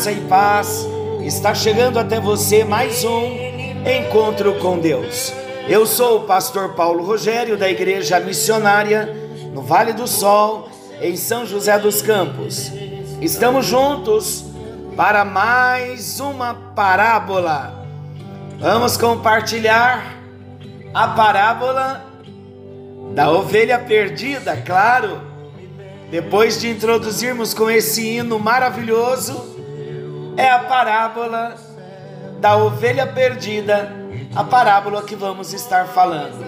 graça 0.00 0.12
e 0.12 0.20
paz. 0.22 0.86
Está 1.26 1.54
chegando 1.54 1.98
até 1.98 2.18
você 2.18 2.64
mais 2.64 3.04
um 3.04 3.22
encontro 3.84 4.54
com 4.54 4.78
Deus. 4.78 5.30
Eu 5.68 5.84
sou 5.84 6.20
o 6.20 6.24
pastor 6.24 6.70
Paulo 6.70 7.04
Rogério 7.04 7.54
da 7.54 7.68
Igreja 7.68 8.18
Missionária 8.18 9.14
no 9.52 9.60
Vale 9.60 9.92
do 9.92 10.06
Sol, 10.06 10.70
em 11.02 11.18
São 11.18 11.44
José 11.44 11.78
dos 11.78 12.00
Campos. 12.00 12.72
Estamos 13.20 13.66
juntos 13.66 14.46
para 14.96 15.22
mais 15.22 16.18
uma 16.18 16.54
parábola. 16.74 17.84
Vamos 18.58 18.96
compartilhar 18.96 20.16
a 20.94 21.08
parábola 21.08 22.06
da 23.14 23.30
ovelha 23.30 23.78
perdida, 23.78 24.56
claro 24.64 25.28
depois 26.10 26.58
de 26.58 26.68
introduzirmos 26.68 27.54
com 27.54 27.70
esse 27.70 28.04
hino 28.04 28.36
maravilhoso, 28.38 29.59
é 30.36 30.50
a 30.50 30.60
parábola 30.60 31.56
da 32.40 32.56
ovelha 32.56 33.06
perdida, 33.06 33.92
a 34.34 34.42
parábola 34.42 35.02
que 35.02 35.14
vamos 35.14 35.52
estar 35.52 35.86
falando. 35.88 36.44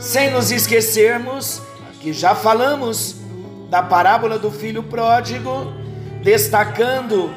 Sem 0.00 0.30
nos 0.30 0.50
esquecermos 0.50 1.62
que 2.00 2.12
já 2.12 2.34
falamos 2.34 3.16
da 3.68 3.82
parábola 3.82 4.38
do 4.38 4.50
filho 4.50 4.82
pródigo, 4.82 5.72
destacando 6.22 7.30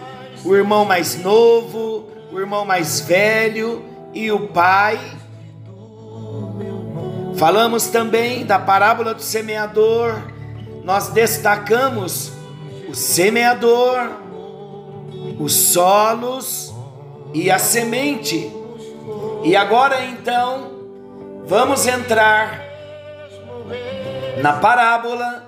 o 0.44 0.56
irmão 0.56 0.86
mais 0.86 1.16
novo, 1.22 2.10
o 2.32 2.40
irmão 2.40 2.66
mais 2.66 3.02
velho 3.02 3.84
e 4.14 4.32
o 4.32 4.48
pai. 4.48 5.00
Falamos 7.36 7.88
também 7.88 8.46
da 8.46 8.58
parábola 8.58 9.14
do 9.14 9.22
semeador, 9.22 10.22
nós 10.84 11.10
destacamos 11.10 12.32
o 12.90 12.96
semeador, 12.96 14.23
os 15.40 15.54
solos 15.54 16.74
e 17.34 17.50
a 17.50 17.60
semente. 17.60 18.52
E 19.44 19.56
agora 19.56 20.06
então, 20.06 20.72
vamos 21.46 21.86
entrar 21.86 22.62
na 24.42 24.54
parábola 24.54 25.44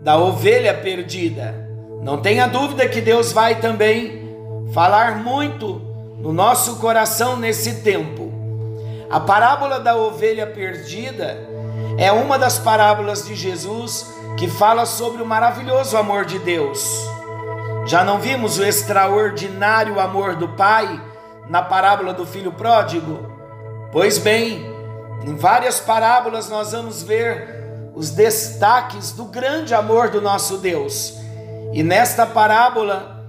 da 0.00 0.18
ovelha 0.18 0.74
perdida. 0.74 1.54
Não 2.02 2.20
tenha 2.20 2.46
dúvida 2.46 2.88
que 2.88 3.00
Deus 3.00 3.32
vai 3.32 3.60
também 3.60 4.22
falar 4.72 5.18
muito 5.22 5.80
no 6.18 6.32
nosso 6.32 6.76
coração 6.76 7.36
nesse 7.36 7.82
tempo. 7.82 8.32
A 9.10 9.20
parábola 9.20 9.78
da 9.78 9.96
ovelha 9.96 10.46
perdida 10.46 11.38
é 11.96 12.10
uma 12.10 12.38
das 12.38 12.58
parábolas 12.58 13.26
de 13.26 13.34
Jesus 13.34 14.12
que 14.36 14.48
fala 14.48 14.84
sobre 14.84 15.22
o 15.22 15.26
maravilhoso 15.26 15.96
amor 15.96 16.24
de 16.24 16.38
Deus. 16.38 17.13
Já 17.86 18.02
não 18.02 18.18
vimos 18.18 18.58
o 18.58 18.64
extraordinário 18.64 20.00
amor 20.00 20.36
do 20.36 20.48
Pai 20.48 21.02
na 21.50 21.60
parábola 21.60 22.14
do 22.14 22.24
filho 22.24 22.50
pródigo? 22.50 23.30
Pois 23.92 24.16
bem, 24.16 24.64
em 25.22 25.36
várias 25.36 25.80
parábolas 25.80 26.48
nós 26.48 26.72
vamos 26.72 27.02
ver 27.02 27.62
os 27.94 28.08
destaques 28.08 29.12
do 29.12 29.26
grande 29.26 29.74
amor 29.74 30.08
do 30.08 30.22
nosso 30.22 30.56
Deus. 30.56 31.14
E 31.74 31.82
nesta 31.82 32.24
parábola 32.24 33.22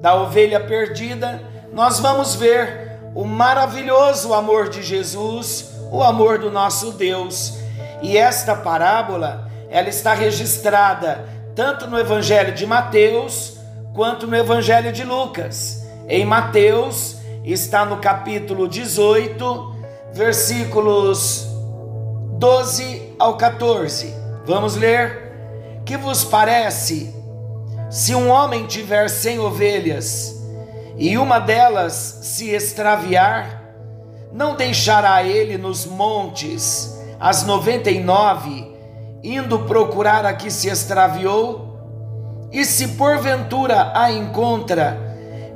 da 0.00 0.14
ovelha 0.14 0.60
perdida, 0.60 1.42
nós 1.70 2.00
vamos 2.00 2.34
ver 2.34 2.98
o 3.14 3.26
maravilhoso 3.26 4.32
amor 4.32 4.70
de 4.70 4.82
Jesus, 4.82 5.70
o 5.92 6.02
amor 6.02 6.38
do 6.38 6.50
nosso 6.50 6.92
Deus. 6.92 7.58
E 8.00 8.16
esta 8.16 8.54
parábola 8.54 9.50
ela 9.68 9.90
está 9.90 10.14
registrada 10.14 11.28
tanto 11.54 11.86
no 11.86 11.98
Evangelho 11.98 12.54
de 12.54 12.66
Mateus 12.66 13.57
quanto 13.98 14.28
no 14.28 14.36
Evangelho 14.36 14.92
de 14.92 15.02
Lucas. 15.02 15.84
Em 16.06 16.24
Mateus 16.24 17.16
está 17.42 17.84
no 17.84 17.96
capítulo 17.96 18.68
18, 18.68 19.74
versículos 20.12 21.48
12 22.38 23.16
ao 23.18 23.36
14. 23.36 24.14
Vamos 24.46 24.76
ler? 24.76 25.82
Que 25.84 25.96
vos 25.96 26.22
parece 26.22 27.12
se 27.90 28.14
um 28.14 28.28
homem 28.30 28.68
tiver 28.68 29.10
cem 29.10 29.40
ovelhas 29.40 30.46
e 30.96 31.18
uma 31.18 31.40
delas 31.40 32.20
se 32.22 32.50
extraviar, 32.50 33.64
não 34.32 34.54
deixará 34.54 35.24
ele 35.24 35.58
nos 35.58 35.84
montes 35.84 36.96
as 37.18 37.42
noventa 37.42 37.90
e 37.90 37.98
nove 37.98 38.72
indo 39.24 39.58
procurar 39.64 40.24
a 40.24 40.32
que 40.34 40.52
se 40.52 40.68
extraviou? 40.68 41.67
E 42.50 42.64
se 42.64 42.88
porventura 42.88 43.92
a 43.94 44.10
encontra, 44.10 44.98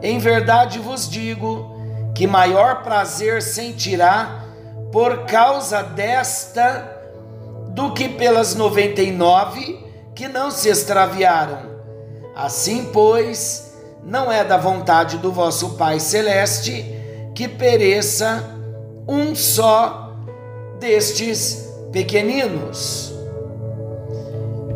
em 0.03 0.19
verdade 0.19 0.79
vos 0.79 1.09
digo 1.09 1.73
que 2.15 2.27
maior 2.27 2.83
prazer 2.83 3.41
sentirá 3.41 4.45
por 4.93 5.25
causa 5.25 5.83
desta 5.83 7.01
do 7.71 7.93
que 7.95 8.09
pelas 8.09 8.55
noventa 8.55 9.01
e 9.01 9.11
nove 9.11 9.83
que 10.15 10.29
não 10.29 10.51
se 10.51 10.69
extraviaram. 10.69 11.73
Assim, 12.35 12.91
pois, 12.93 13.73
não 14.05 14.31
é 14.31 14.45
da 14.45 14.59
vontade 14.59 15.17
do 15.19 15.33
vosso 15.33 15.71
Pai 15.71 15.99
Celeste 15.99 16.85
que 17.35 17.49
pereça 17.49 18.45
um 19.09 19.35
só 19.35 20.15
destes 20.79 21.69
pequeninos. 21.91 23.15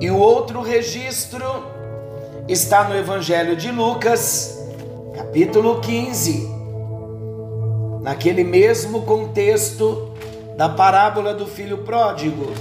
E 0.01 0.11
o 0.11 0.19
outro 0.19 0.63
registro 0.63 1.76
está 2.49 2.85
no 2.85 2.97
Evangelho 2.97 3.57
de 3.57 3.73
Lucas, 3.73 4.65
capítulo 5.17 5.81
15, 5.81 6.49
naquele 8.03 8.45
mesmo 8.45 9.03
contexto 9.03 10.13
da 10.57 10.69
parábola 10.69 11.35
do 11.35 11.45
filho 11.45 11.79
pródigo. 11.79 12.53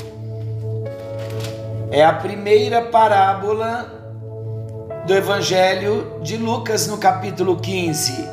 É 1.91 2.03
a 2.03 2.13
primeira 2.13 2.81
parábola 2.81 3.91
do 5.06 5.13
Evangelho 5.13 6.19
de 6.23 6.35
Lucas, 6.35 6.88
no 6.88 6.97
capítulo 6.97 7.57
15. 7.57 8.28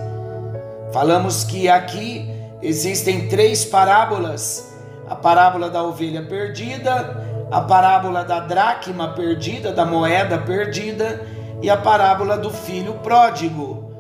Falamos 0.90 1.44
que 1.44 1.69
aqui 1.69 2.30
existem 2.62 3.28
três 3.28 3.62
parábolas: 3.62 4.74
a 5.06 5.14
parábola 5.14 5.69
da 5.69 5.82
ovelha 5.82 6.22
perdida, 6.22 7.46
a 7.50 7.60
parábola 7.60 8.24
da 8.24 8.40
dracma 8.40 9.08
perdida, 9.08 9.70
da 9.70 9.84
moeda 9.84 10.38
perdida 10.38 11.41
e 11.62 11.71
a 11.71 11.77
parábola 11.77 12.37
do 12.37 12.50
filho 12.50 12.95
pródigo. 12.95 13.93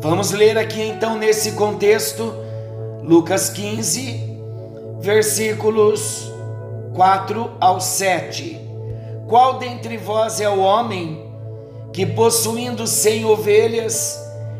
Vamos 0.00 0.32
ler 0.32 0.56
aqui 0.56 0.82
então 0.82 1.16
nesse 1.16 1.52
contexto, 1.52 2.34
Lucas 3.02 3.50
15, 3.50 4.38
versículos 4.98 6.32
4 6.94 7.52
ao 7.60 7.80
7. 7.80 8.60
Qual 9.28 9.58
dentre 9.58 9.96
vós 9.96 10.40
é 10.40 10.48
o 10.48 10.60
homem 10.60 11.30
que, 11.92 12.06
possuindo 12.06 12.86
cem 12.86 13.24
ovelhas 13.24 14.18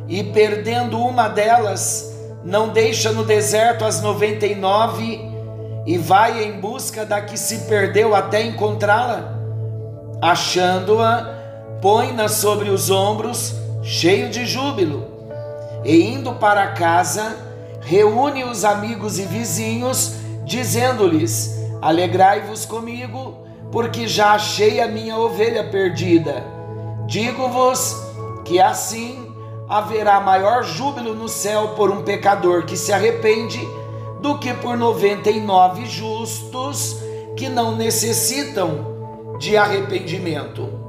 e 0.08 0.22
perdendo 0.22 0.98
uma 0.98 1.28
delas, 1.28 2.14
não 2.44 2.68
deixa 2.68 3.12
no 3.12 3.24
deserto 3.24 3.84
as 3.84 4.00
noventa 4.00 4.46
e 4.46 4.54
nove 4.54 5.20
e 5.86 5.98
vai 5.98 6.44
em 6.44 6.60
busca 6.60 7.04
da 7.06 7.20
que 7.20 7.36
se 7.36 7.60
perdeu 7.60 8.14
até 8.14 8.42
encontrá-la. 8.42 9.34
Achando-a, 10.20 11.35
põe-na 11.80 12.28
sobre 12.28 12.70
os 12.70 12.90
ombros, 12.90 13.54
cheio 13.82 14.28
de 14.30 14.46
júbilo, 14.46 15.04
e 15.84 16.02
indo 16.02 16.32
para 16.34 16.68
casa, 16.68 17.36
reúne 17.80 18.44
os 18.44 18.64
amigos 18.64 19.18
e 19.18 19.22
vizinhos, 19.22 20.14
dizendo-lhes: 20.44 21.56
Alegrai-vos 21.80 22.64
comigo, 22.64 23.46
porque 23.70 24.08
já 24.08 24.32
achei 24.32 24.80
a 24.80 24.88
minha 24.88 25.16
ovelha 25.16 25.64
perdida. 25.64 26.44
Digo-vos 27.06 27.94
que 28.44 28.60
assim 28.60 29.34
haverá 29.68 30.20
maior 30.20 30.64
júbilo 30.64 31.14
no 31.14 31.28
céu 31.28 31.68
por 31.76 31.90
um 31.90 32.02
pecador 32.02 32.64
que 32.64 32.76
se 32.76 32.92
arrepende 32.92 33.60
do 34.20 34.38
que 34.38 34.54
por 34.54 34.76
99 34.76 35.86
justos 35.86 36.96
que 37.36 37.48
não 37.48 37.76
necessitam 37.76 39.36
de 39.38 39.56
arrependimento. 39.56 40.85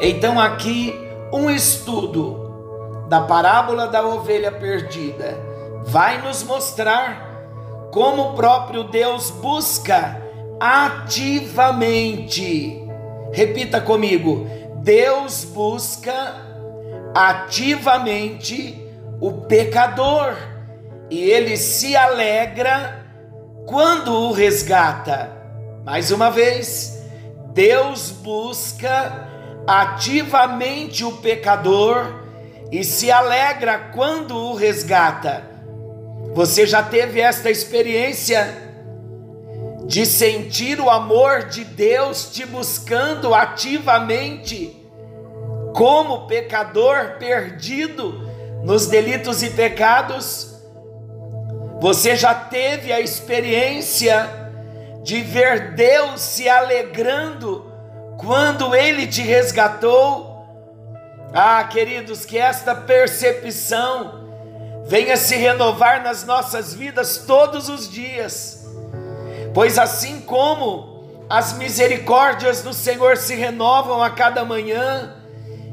Então, 0.00 0.38
aqui, 0.40 0.94
um 1.32 1.50
estudo 1.50 3.06
da 3.08 3.20
parábola 3.22 3.88
da 3.88 4.06
ovelha 4.06 4.52
perdida 4.52 5.36
vai 5.84 6.22
nos 6.22 6.42
mostrar 6.42 7.26
como 7.90 8.30
o 8.30 8.34
próprio 8.34 8.84
Deus 8.84 9.30
busca 9.30 10.22
ativamente. 10.60 12.06
Repita 13.32 13.80
comigo: 13.80 14.46
Deus 14.76 15.44
busca 15.44 16.34
ativamente 17.14 18.86
o 19.20 19.32
pecador 19.32 20.36
e 21.10 21.18
ele 21.30 21.56
se 21.56 21.96
alegra 21.96 23.04
quando 23.66 24.12
o 24.14 24.32
resgata. 24.32 25.30
Mais 25.84 26.10
uma 26.10 26.30
vez, 26.30 27.02
Deus 27.52 28.10
busca 28.10 29.27
ativamente 29.68 31.04
o 31.04 31.12
pecador 31.18 32.24
e 32.72 32.82
se 32.82 33.10
alegra 33.10 33.90
quando 33.94 34.34
o 34.34 34.54
resgata. 34.54 35.44
Você 36.32 36.66
já 36.66 36.82
teve 36.82 37.20
esta 37.20 37.50
experiência 37.50 38.66
de 39.84 40.06
sentir 40.06 40.80
o 40.80 40.88
amor 40.88 41.44
de 41.44 41.64
Deus 41.64 42.30
te 42.32 42.46
buscando 42.46 43.34
ativamente, 43.34 44.74
como 45.74 46.26
pecador 46.26 47.18
perdido 47.18 48.26
nos 48.64 48.86
delitos 48.86 49.42
e 49.42 49.50
pecados? 49.50 50.62
Você 51.78 52.16
já 52.16 52.34
teve 52.34 52.90
a 52.90 53.00
experiência 53.00 54.30
de 55.02 55.20
ver 55.20 55.74
Deus 55.74 56.22
se 56.22 56.48
alegrando 56.48 57.67
quando 58.18 58.74
Ele 58.74 59.06
te 59.06 59.22
resgatou? 59.22 60.44
Ah, 61.32 61.62
queridos, 61.64 62.26
que 62.26 62.36
esta 62.36 62.74
percepção 62.74 64.26
venha 64.86 65.16
se 65.16 65.36
renovar 65.36 66.02
nas 66.02 66.24
nossas 66.24 66.74
vidas 66.74 67.18
todos 67.26 67.68
os 67.68 67.88
dias, 67.88 68.66
pois 69.54 69.78
assim 69.78 70.20
como 70.20 71.26
as 71.30 71.52
misericórdias 71.52 72.62
do 72.62 72.72
Senhor 72.72 73.16
se 73.16 73.34
renovam 73.34 74.02
a 74.02 74.10
cada 74.10 74.44
manhã 74.44 75.14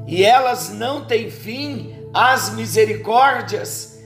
e 0.06 0.24
elas 0.24 0.70
não 0.70 1.06
têm 1.06 1.32
fim, 1.32 1.96
as 2.14 2.52
misericórdias, 2.52 3.98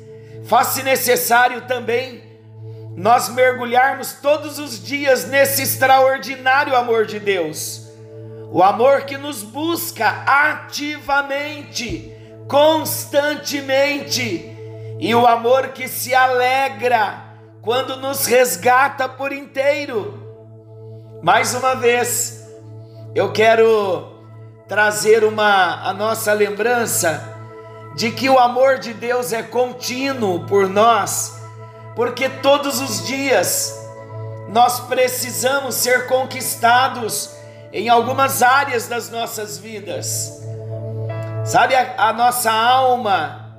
faz-se 0.45 0.81
necessário 0.83 1.61
também 1.61 2.23
nós 2.95 3.29
mergulharmos 3.29 4.13
todos 4.13 4.59
os 4.59 4.81
dias 4.81 5.27
nesse 5.27 5.63
extraordinário 5.63 6.75
amor 6.75 7.05
de 7.05 7.19
Deus 7.19 7.88
o 8.51 8.63
amor 8.63 9.03
que 9.03 9.15
nos 9.15 9.43
busca 9.43 10.23
ativamente, 10.25 12.11
constantemente, 12.47 14.57
e 14.99 15.13
o 15.13 15.27
amor 15.27 15.67
que 15.69 15.87
se 15.87 16.15
alegra 16.15 17.25
quando 17.61 17.95
nos 17.97 18.25
resgata 18.25 19.07
por 19.07 19.31
inteiro. 19.31 20.17
Mais 21.21 21.53
uma 21.53 21.75
vez, 21.75 22.43
eu 23.13 23.31
quero 23.31 24.17
trazer 24.67 25.23
uma 25.23 25.87
a 25.87 25.93
nossa 25.93 26.33
lembrança 26.33 27.37
de 27.95 28.11
que 28.11 28.27
o 28.29 28.39
amor 28.39 28.79
de 28.79 28.93
Deus 28.93 29.31
é 29.31 29.43
contínuo 29.43 30.47
por 30.47 30.67
nós, 30.67 31.39
porque 31.95 32.27
todos 32.27 32.81
os 32.81 33.05
dias 33.05 33.77
nós 34.47 34.79
precisamos 34.81 35.75
ser 35.75 36.07
conquistados 36.07 37.37
em 37.71 37.89
algumas 37.89 38.41
áreas 38.41 38.87
das 38.87 39.09
nossas 39.09 39.57
vidas. 39.57 40.41
Sabe, 41.45 41.75
a, 41.75 42.09
a 42.09 42.13
nossa 42.13 42.51
alma, 42.51 43.55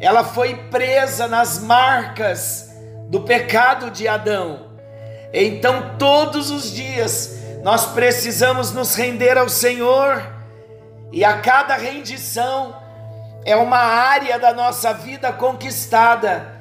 ela 0.00 0.24
foi 0.24 0.54
presa 0.70 1.28
nas 1.28 1.58
marcas 1.58 2.70
do 3.08 3.20
pecado 3.20 3.90
de 3.90 4.08
Adão. 4.08 4.72
Então, 5.32 5.96
todos 5.98 6.50
os 6.50 6.72
dias, 6.72 7.38
nós 7.62 7.86
precisamos 7.86 8.72
nos 8.72 8.94
render 8.94 9.36
ao 9.36 9.48
Senhor, 9.48 10.22
e 11.12 11.24
a 11.24 11.40
cada 11.40 11.76
rendição 11.76 12.76
é 13.44 13.54
uma 13.54 13.78
área 13.78 14.38
da 14.38 14.52
nossa 14.52 14.92
vida 14.92 15.32
conquistada. 15.32 16.58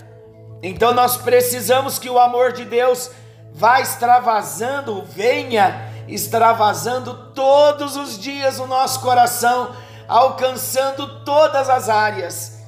Então, 0.61 0.93
nós 0.93 1.17
precisamos 1.17 1.97
que 1.97 2.09
o 2.09 2.19
amor 2.19 2.51
de 2.51 2.65
Deus 2.65 3.09
vá 3.51 3.79
extravasando, 3.79 5.03
venha 5.03 5.92
extravasando 6.07 7.31
todos 7.33 7.95
os 7.95 8.19
dias 8.19 8.59
o 8.59 8.67
nosso 8.67 8.99
coração, 9.01 9.71
alcançando 10.07 11.23
todas 11.23 11.69
as 11.69 11.89
áreas 11.89 12.63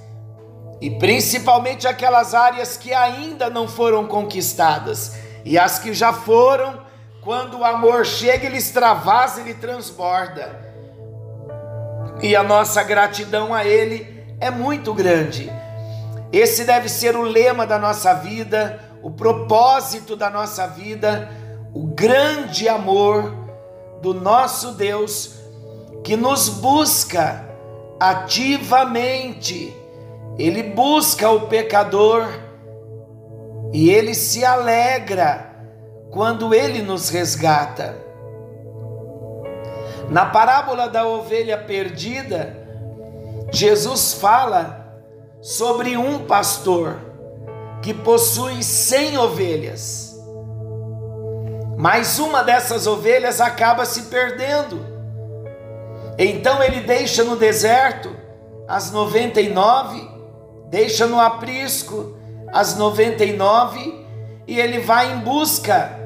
e 0.82 0.90
principalmente 0.92 1.88
aquelas 1.88 2.34
áreas 2.34 2.78
que 2.78 2.94
ainda 2.94 3.50
não 3.50 3.68
foram 3.68 4.06
conquistadas 4.08 5.16
e 5.44 5.58
as 5.58 5.80
que 5.80 5.94
já 5.94 6.12
foram, 6.12 6.80
quando 7.22 7.60
o 7.60 7.66
amor 7.66 8.06
chega, 8.06 8.46
ele 8.46 8.58
extravasa, 8.58 9.42
ele 9.42 9.54
transborda. 9.54 10.64
E 12.22 12.36
a 12.36 12.44
nossa 12.44 12.84
gratidão 12.84 13.54
a 13.54 13.66
ele 13.66 14.26
é 14.40 14.50
muito 14.50 14.94
grande. 14.94 15.52
Esse 16.32 16.66
deve 16.66 16.90
ser 16.90 17.16
o 17.16 17.22
lema 17.22 17.66
da 17.66 17.78
nossa 17.78 18.14
vida, 18.14 18.80
o 19.02 19.12
propósito 19.12 20.16
da 20.16 20.30
nossa 20.30 20.68
vida 20.68 21.30
grande 21.96 22.68
amor 22.68 23.34
do 24.02 24.14
nosso 24.14 24.74
Deus 24.74 25.40
que 26.04 26.18
nos 26.18 26.50
busca 26.50 27.50
ativamente. 27.98 29.74
Ele 30.38 30.62
busca 30.62 31.30
o 31.30 31.48
pecador 31.48 32.28
e 33.72 33.90
ele 33.90 34.14
se 34.14 34.44
alegra 34.44 35.56
quando 36.12 36.54
ele 36.54 36.82
nos 36.82 37.10
resgata. 37.10 37.98
Na 40.10 40.26
parábola 40.26 40.90
da 40.90 41.08
ovelha 41.08 41.58
perdida, 41.58 42.58
Jesus 43.54 44.16
fala 44.16 45.02
sobre 45.42 45.96
um 45.96 46.26
pastor 46.26 47.00
que 47.82 47.94
possui 47.94 48.62
cem 48.62 49.18
ovelhas 49.18 50.05
mas 51.78 52.20
uma 52.20 52.44
dessas 52.44 52.88
ovelhas 52.88 53.42
acaba 53.42 53.86
se 53.86 54.04
perdendo. 54.04 54.80
Então 56.18 56.64
ele 56.64 56.82
deixa 56.82 57.24
no 57.24 57.36
deserto 57.36 58.16
as 58.68 58.92
99, 58.92 60.10
deixa 60.70 61.06
no 61.06 61.20
aprisco 61.20 62.18
as 62.52 62.78
99 62.78 64.06
e 64.48 64.60
ele 64.60 64.80
vai 64.80 65.12
em 65.12 65.20
busca 65.20 66.00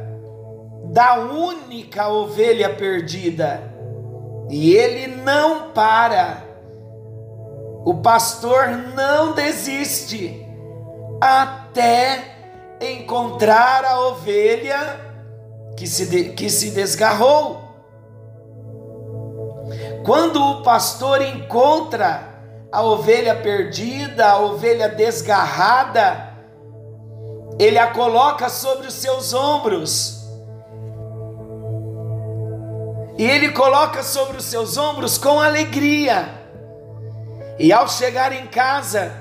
da 0.85 1.19
única 1.19 2.07
ovelha 2.07 2.69
perdida. 2.69 3.61
E 4.49 4.73
ele 4.73 5.07
não 5.07 5.69
para. 5.71 6.43
O 7.85 7.95
pastor 8.01 8.69
não 8.95 9.33
desiste 9.33 10.45
até 11.21 12.23
encontrar 12.81 13.85
a 13.85 13.99
ovelha 14.07 15.08
que 15.79 15.87
se, 15.87 16.07
de, 16.07 16.23
que 16.33 16.49
se 16.49 16.71
desgarrou. 16.71 17.61
Quando 20.05 20.43
o 20.43 20.61
pastor 20.61 21.21
encontra 21.21 22.27
a 22.69 22.83
ovelha 22.83 23.33
perdida, 23.33 24.27
a 24.27 24.39
ovelha 24.41 24.89
desgarrada, 24.89 26.35
ele 27.57 27.79
a 27.79 27.91
coloca 27.91 28.49
sobre 28.49 28.87
os 28.87 28.93
seus 28.93 29.33
ombros. 29.33 30.19
E 33.17 33.23
ele 33.23 33.53
coloca 33.53 34.03
sobre 34.03 34.35
os 34.35 34.43
seus 34.43 34.75
ombros 34.75 35.17
com 35.17 35.39
alegria. 35.39 36.27
E 37.57 37.71
ao 37.71 37.87
chegar 37.87 38.33
em 38.33 38.47
casa, 38.47 39.13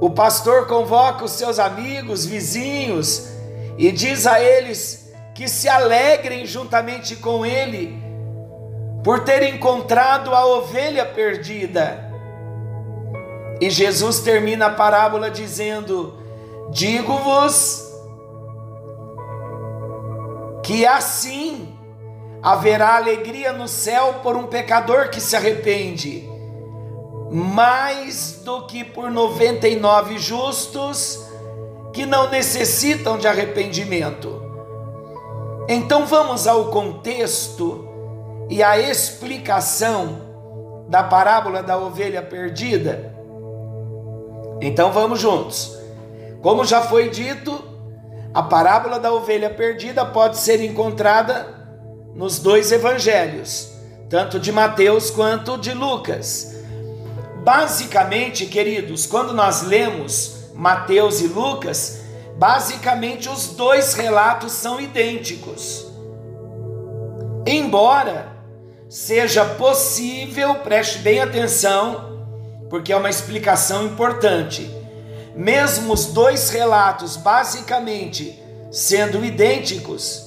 o 0.00 0.10
pastor 0.10 0.66
convoca 0.66 1.24
os 1.24 1.30
seus 1.30 1.60
amigos, 1.60 2.26
vizinhos, 2.26 3.28
e 3.78 3.92
diz 3.92 4.26
a 4.26 4.40
eles 4.40 5.03
que 5.34 5.48
se 5.48 5.68
alegrem 5.68 6.46
juntamente 6.46 7.16
com 7.16 7.44
ele, 7.44 8.00
por 9.02 9.24
ter 9.24 9.42
encontrado 9.42 10.34
a 10.34 10.46
ovelha 10.46 11.04
perdida. 11.04 12.10
E 13.60 13.68
Jesus 13.68 14.20
termina 14.20 14.66
a 14.66 14.70
parábola 14.70 15.30
dizendo: 15.30 16.16
Digo-vos 16.70 17.82
que 20.62 20.86
assim 20.86 21.76
haverá 22.42 22.96
alegria 22.96 23.52
no 23.52 23.66
céu 23.66 24.20
por 24.22 24.36
um 24.36 24.46
pecador 24.46 25.10
que 25.10 25.20
se 25.20 25.34
arrepende, 25.34 26.28
mais 27.30 28.40
do 28.44 28.66
que 28.66 28.84
por 28.84 29.10
99 29.10 30.18
justos 30.18 31.24
que 31.92 32.06
não 32.06 32.30
necessitam 32.30 33.18
de 33.18 33.26
arrependimento. 33.26 34.43
Então 35.68 36.04
vamos 36.06 36.46
ao 36.46 36.66
contexto 36.66 37.88
e 38.50 38.62
à 38.62 38.78
explicação 38.78 40.18
da 40.88 41.02
parábola 41.02 41.62
da 41.62 41.78
ovelha 41.78 42.22
perdida. 42.22 43.14
Então 44.60 44.92
vamos 44.92 45.20
juntos. 45.20 45.76
Como 46.42 46.64
já 46.64 46.82
foi 46.82 47.08
dito, 47.08 47.64
a 48.34 48.42
parábola 48.42 48.98
da 48.98 49.12
ovelha 49.12 49.48
perdida 49.48 50.04
pode 50.04 50.36
ser 50.36 50.62
encontrada 50.62 51.46
nos 52.14 52.38
dois 52.38 52.70
evangelhos, 52.70 53.72
tanto 54.10 54.38
de 54.38 54.52
Mateus 54.52 55.10
quanto 55.10 55.56
de 55.56 55.72
Lucas. 55.72 56.54
Basicamente, 57.42 58.46
queridos, 58.46 59.06
quando 59.06 59.32
nós 59.32 59.62
lemos 59.62 60.50
Mateus 60.54 61.20
e 61.20 61.26
Lucas, 61.26 62.03
Basicamente, 62.36 63.28
os 63.28 63.48
dois 63.48 63.94
relatos 63.94 64.52
são 64.52 64.80
idênticos. 64.80 65.86
Embora 67.46 68.32
seja 68.88 69.44
possível, 69.44 70.56
preste 70.56 70.98
bem 70.98 71.20
atenção, 71.20 72.26
porque 72.70 72.92
é 72.92 72.96
uma 72.96 73.10
explicação 73.10 73.86
importante. 73.86 74.70
Mesmo 75.36 75.92
os 75.92 76.06
dois 76.06 76.50
relatos 76.50 77.16
basicamente 77.16 78.40
sendo 78.70 79.24
idênticos, 79.24 80.24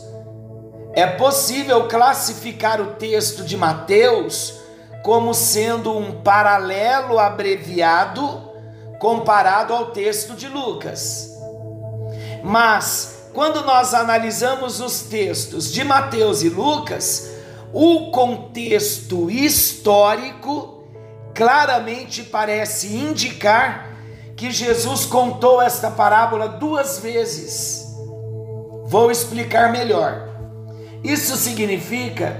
é 0.93 1.05
possível 1.05 1.87
classificar 1.87 2.81
o 2.81 2.93
texto 2.93 3.43
de 3.43 3.55
Mateus 3.57 4.55
como 5.03 5.33
sendo 5.33 5.95
um 5.95 6.21
paralelo 6.21 7.19
abreviado 7.19 8.47
comparado 8.99 9.73
ao 9.73 9.91
texto 9.91 10.33
de 10.33 10.47
Lucas. 10.47 11.37
Mas, 12.43 13.29
quando 13.33 13.63
nós 13.63 13.93
analisamos 13.93 14.79
os 14.79 15.01
textos 15.01 15.71
de 15.71 15.83
Mateus 15.83 16.41
e 16.41 16.49
Lucas, 16.49 17.31
o 17.73 18.11
contexto 18.11 19.29
histórico 19.29 20.83
claramente 21.33 22.23
parece 22.23 22.95
indicar 22.95 23.95
que 24.35 24.51
Jesus 24.51 25.05
contou 25.05 25.61
esta 25.61 25.91
parábola 25.91 26.47
duas 26.47 26.99
vezes. 26.99 27.85
Vou 28.85 29.11
explicar 29.11 29.71
melhor. 29.71 30.29
Isso 31.03 31.35
significa 31.35 32.37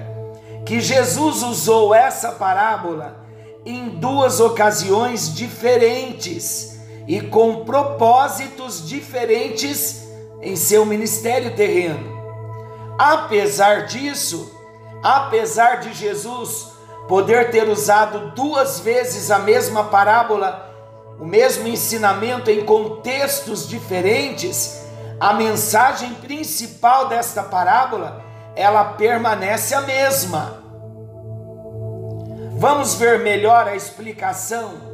que 0.65 0.79
Jesus 0.79 1.43
usou 1.43 1.93
essa 1.93 2.31
parábola 2.31 3.25
em 3.65 3.89
duas 3.89 4.39
ocasiões 4.39 5.33
diferentes 5.33 6.76
e 7.07 7.21
com 7.21 7.63
propósitos 7.63 8.87
diferentes 8.87 10.05
em 10.41 10.55
seu 10.55 10.85
ministério 10.85 11.55
terreno. 11.55 12.17
Apesar 12.99 13.85
disso, 13.85 14.51
apesar 15.01 15.79
de 15.79 15.93
Jesus 15.93 16.73
poder 17.07 17.49
ter 17.49 17.69
usado 17.69 18.31
duas 18.31 18.79
vezes 18.79 19.31
a 19.31 19.39
mesma 19.39 19.85
parábola, 19.85 20.69
o 21.19 21.25
mesmo 21.25 21.67
ensinamento 21.67 22.51
em 22.51 22.65
contextos 22.65 23.67
diferentes, 23.67 24.81
a 25.19 25.33
mensagem 25.33 26.13
principal 26.15 27.07
desta 27.07 27.41
parábola, 27.41 28.23
ela 28.55 28.83
permanece 28.83 29.73
a 29.73 29.81
mesma. 29.81 30.63
Vamos 32.57 32.95
ver 32.95 33.19
melhor 33.19 33.67
a 33.67 33.75
explicação 33.75 34.86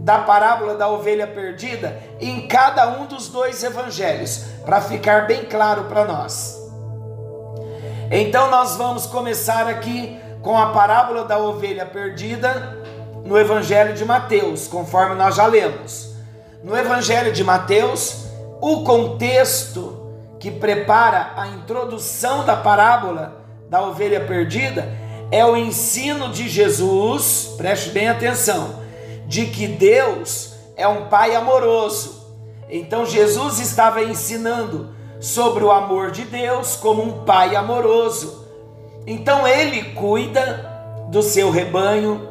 da 0.00 0.18
parábola 0.18 0.74
da 0.74 0.88
ovelha 0.88 1.26
perdida 1.26 2.00
em 2.20 2.46
cada 2.46 2.88
um 2.88 3.06
dos 3.06 3.28
dois 3.28 3.62
evangelhos, 3.62 4.44
para 4.64 4.80
ficar 4.80 5.26
bem 5.26 5.44
claro 5.44 5.84
para 5.84 6.04
nós. 6.04 6.58
Então 8.10 8.50
nós 8.50 8.76
vamos 8.76 9.06
começar 9.06 9.68
aqui 9.68 10.18
com 10.42 10.56
a 10.56 10.70
parábola 10.70 11.24
da 11.24 11.38
ovelha 11.38 11.84
perdida 11.84 12.78
no 13.24 13.38
evangelho 13.38 13.94
de 13.94 14.04
Mateus, 14.04 14.66
conforme 14.66 15.14
nós 15.14 15.36
já 15.36 15.46
lemos. 15.46 16.14
No 16.64 16.76
evangelho 16.76 17.32
de 17.32 17.44
Mateus, 17.44 18.24
o 18.60 18.82
contexto 18.84 20.12
que 20.38 20.50
prepara 20.50 21.32
a 21.36 21.46
introdução 21.48 22.44
da 22.44 22.56
parábola 22.56 23.44
da 23.68 23.82
ovelha 23.82 24.20
perdida 24.20 24.88
é 25.30 25.44
o 25.44 25.56
ensino 25.56 26.30
de 26.30 26.48
Jesus, 26.48 27.54
preste 27.56 27.90
bem 27.90 28.08
atenção, 28.08 28.79
de 29.30 29.46
que 29.46 29.68
Deus 29.68 30.54
é 30.76 30.88
um 30.88 31.08
Pai 31.08 31.36
amoroso. 31.36 32.34
Então 32.68 33.06
Jesus 33.06 33.60
estava 33.60 34.02
ensinando 34.02 34.92
sobre 35.20 35.62
o 35.62 35.70
amor 35.70 36.10
de 36.10 36.24
Deus 36.24 36.74
como 36.74 37.00
um 37.00 37.24
Pai 37.24 37.54
amoroso. 37.54 38.44
Então 39.06 39.46
ele 39.46 39.94
cuida 39.94 40.68
do 41.10 41.22
seu 41.22 41.48
rebanho, 41.48 42.28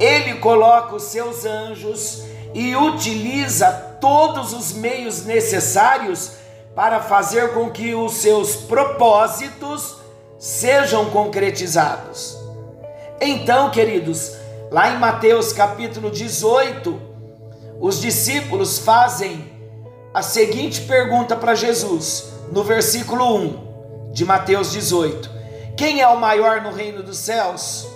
ele 0.00 0.36
coloca 0.36 0.96
os 0.96 1.02
seus 1.02 1.44
anjos 1.44 2.22
e 2.54 2.74
utiliza 2.74 3.70
todos 4.00 4.54
os 4.54 4.72
meios 4.72 5.26
necessários 5.26 6.32
para 6.74 7.02
fazer 7.02 7.52
com 7.52 7.70
que 7.70 7.94
os 7.94 8.14
seus 8.14 8.56
propósitos 8.56 9.98
sejam 10.38 11.10
concretizados. 11.10 12.38
Então, 13.20 13.70
queridos, 13.70 14.37
lá 14.70 14.90
em 14.90 14.98
Mateus 14.98 15.52
capítulo 15.52 16.10
18, 16.10 17.00
os 17.80 18.00
discípulos 18.00 18.78
fazem 18.78 19.52
a 20.12 20.22
seguinte 20.22 20.82
pergunta 20.82 21.36
para 21.36 21.54
Jesus, 21.54 22.32
no 22.52 22.62
versículo 22.64 23.36
1 23.36 24.12
de 24.12 24.24
Mateus 24.24 24.72
18: 24.72 25.30
Quem 25.76 26.00
é 26.00 26.08
o 26.08 26.18
maior 26.18 26.60
no 26.60 26.72
reino 26.72 27.02
dos 27.02 27.18
céus? 27.18 27.86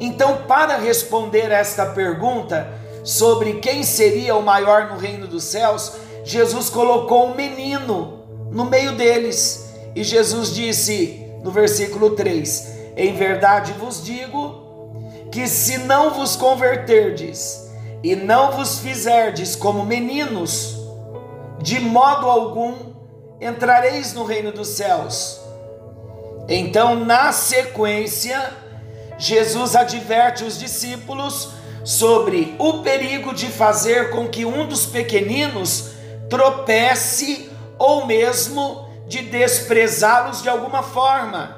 Então, 0.00 0.42
para 0.46 0.76
responder 0.76 1.50
esta 1.50 1.86
pergunta 1.86 2.68
sobre 3.02 3.54
quem 3.54 3.82
seria 3.82 4.36
o 4.36 4.42
maior 4.42 4.90
no 4.90 4.98
reino 4.98 5.26
dos 5.26 5.44
céus, 5.44 5.94
Jesus 6.24 6.70
colocou 6.70 7.28
um 7.28 7.34
menino 7.34 8.22
no 8.52 8.64
meio 8.64 8.94
deles. 8.94 9.66
E 9.96 10.04
Jesus 10.04 10.54
disse 10.54 11.26
no 11.42 11.50
versículo 11.50 12.10
3: 12.10 12.68
Em 12.96 13.14
verdade 13.14 13.72
vos 13.72 14.04
digo 14.04 14.67
que 15.30 15.46
se 15.46 15.78
não 15.78 16.14
vos 16.14 16.36
converterdes 16.36 17.68
e 18.02 18.14
não 18.16 18.52
vos 18.52 18.78
fizerdes 18.78 19.54
como 19.56 19.84
meninos, 19.84 20.76
de 21.60 21.80
modo 21.80 22.26
algum 22.28 22.94
entrareis 23.40 24.12
no 24.14 24.24
reino 24.24 24.52
dos 24.52 24.68
céus. 24.68 25.40
Então, 26.48 27.04
na 27.04 27.32
sequência, 27.32 28.52
Jesus 29.18 29.76
adverte 29.76 30.44
os 30.44 30.58
discípulos 30.58 31.50
sobre 31.84 32.54
o 32.58 32.82
perigo 32.82 33.34
de 33.34 33.46
fazer 33.46 34.10
com 34.10 34.28
que 34.28 34.44
um 34.44 34.66
dos 34.66 34.86
pequeninos 34.86 35.90
tropece 36.28 37.50
ou 37.78 38.06
mesmo 38.06 38.88
de 39.06 39.22
desprezá-los 39.22 40.42
de 40.42 40.48
alguma 40.48 40.82
forma. 40.82 41.57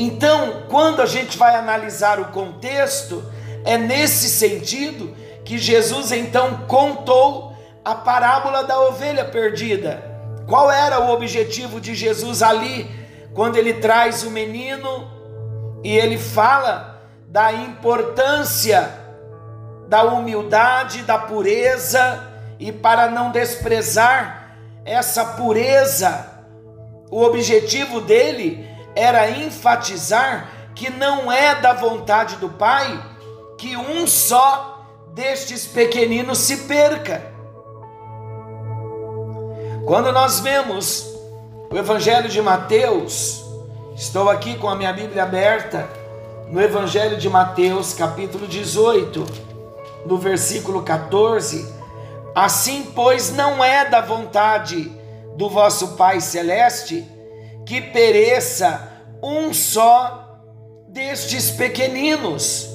Então, 0.00 0.62
quando 0.68 1.02
a 1.02 1.06
gente 1.06 1.36
vai 1.36 1.56
analisar 1.56 2.20
o 2.20 2.26
contexto, 2.26 3.20
é 3.64 3.76
nesse 3.76 4.28
sentido 4.28 5.12
que 5.44 5.58
Jesus 5.58 6.12
então 6.12 6.58
contou 6.68 7.52
a 7.84 7.96
parábola 7.96 8.62
da 8.62 8.78
ovelha 8.80 9.24
perdida. 9.24 10.00
Qual 10.46 10.70
era 10.70 11.00
o 11.00 11.10
objetivo 11.10 11.80
de 11.80 11.96
Jesus 11.96 12.44
ali, 12.44 12.88
quando 13.34 13.56
ele 13.56 13.74
traz 13.74 14.22
o 14.22 14.30
menino 14.30 15.10
e 15.82 15.96
ele 15.96 16.16
fala 16.16 17.02
da 17.26 17.52
importância 17.52 18.88
da 19.88 20.04
humildade, 20.04 21.02
da 21.02 21.18
pureza, 21.18 22.22
e 22.60 22.70
para 22.70 23.10
não 23.10 23.32
desprezar 23.32 24.54
essa 24.84 25.24
pureza, 25.24 26.24
o 27.10 27.20
objetivo 27.20 28.00
dele 28.00 28.67
era 28.98 29.30
enfatizar 29.30 30.48
que 30.74 30.90
não 30.90 31.30
é 31.30 31.54
da 31.54 31.72
vontade 31.72 32.36
do 32.36 32.48
Pai 32.50 33.02
que 33.56 33.76
um 33.76 34.06
só 34.06 34.86
destes 35.14 35.66
pequeninos 35.66 36.38
se 36.38 36.58
perca. 36.58 37.22
Quando 39.86 40.12
nós 40.12 40.40
vemos 40.40 41.06
o 41.70 41.76
Evangelho 41.76 42.28
de 42.28 42.40
Mateus, 42.40 43.48
Estou 43.98 44.30
aqui 44.30 44.54
com 44.54 44.68
a 44.68 44.76
minha 44.76 44.92
Bíblia 44.92 45.24
aberta 45.24 45.90
no 46.52 46.62
Evangelho 46.62 47.16
de 47.16 47.28
Mateus, 47.28 47.94
capítulo 47.94 48.46
18, 48.46 49.26
no 50.06 50.16
versículo 50.16 50.82
14. 50.84 51.68
Assim, 52.32 52.92
pois, 52.94 53.32
não 53.32 53.62
é 53.62 53.86
da 53.86 54.00
vontade 54.00 54.84
do 55.36 55.50
vosso 55.50 55.96
Pai 55.96 56.20
Celeste 56.20 57.04
que 57.66 57.80
pereça 57.80 58.87
um 59.22 59.52
só 59.52 60.40
destes 60.88 61.50
pequeninos. 61.50 62.68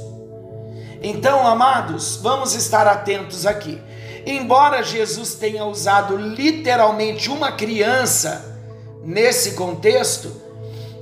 Então, 1.01 1.45
amados, 1.45 2.17
vamos 2.17 2.55
estar 2.55 2.88
atentos 2.88 3.45
aqui. 3.45 3.81
Embora 4.25 4.83
Jesus 4.83 5.35
tenha 5.35 5.65
usado 5.65 6.15
literalmente 6.15 7.29
uma 7.29 7.51
criança 7.51 8.57
nesse 9.03 9.51
contexto, 9.51 10.31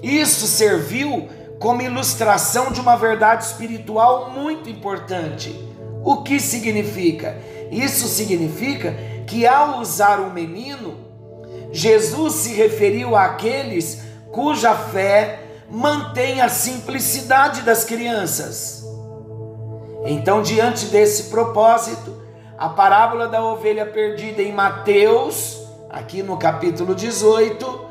isso 0.01 0.47
serviu 0.47 1.29
como 1.59 1.83
ilustração 1.83 2.71
de 2.71 2.81
uma 2.81 2.95
verdade 2.95 3.43
espiritual 3.45 4.31
muito 4.31 4.67
importante. 4.67 5.53
O 6.03 6.23
que 6.23 6.39
significa? 6.39 7.37
Isso 7.71 8.07
significa 8.07 8.97
que 9.27 9.45
ao 9.45 9.79
usar 9.79 10.19
um 10.19 10.31
menino, 10.33 10.97
Jesus 11.71 12.33
se 12.33 12.53
referiu 12.53 13.15
àqueles 13.15 14.01
cuja 14.31 14.75
fé 14.75 15.39
mantém 15.69 16.41
a 16.41 16.49
simplicidade 16.49 17.61
das 17.61 17.83
crianças. 17.83 18.83
Então, 20.05 20.41
diante 20.41 20.85
desse 20.85 21.23
propósito, 21.23 22.21
a 22.57 22.69
parábola 22.69 23.27
da 23.27 23.43
ovelha 23.43 23.85
perdida 23.85 24.41
em 24.41 24.51
Mateus, 24.51 25.61
aqui 25.89 26.23
no 26.23 26.37
capítulo 26.37 26.95
18, 26.95 27.89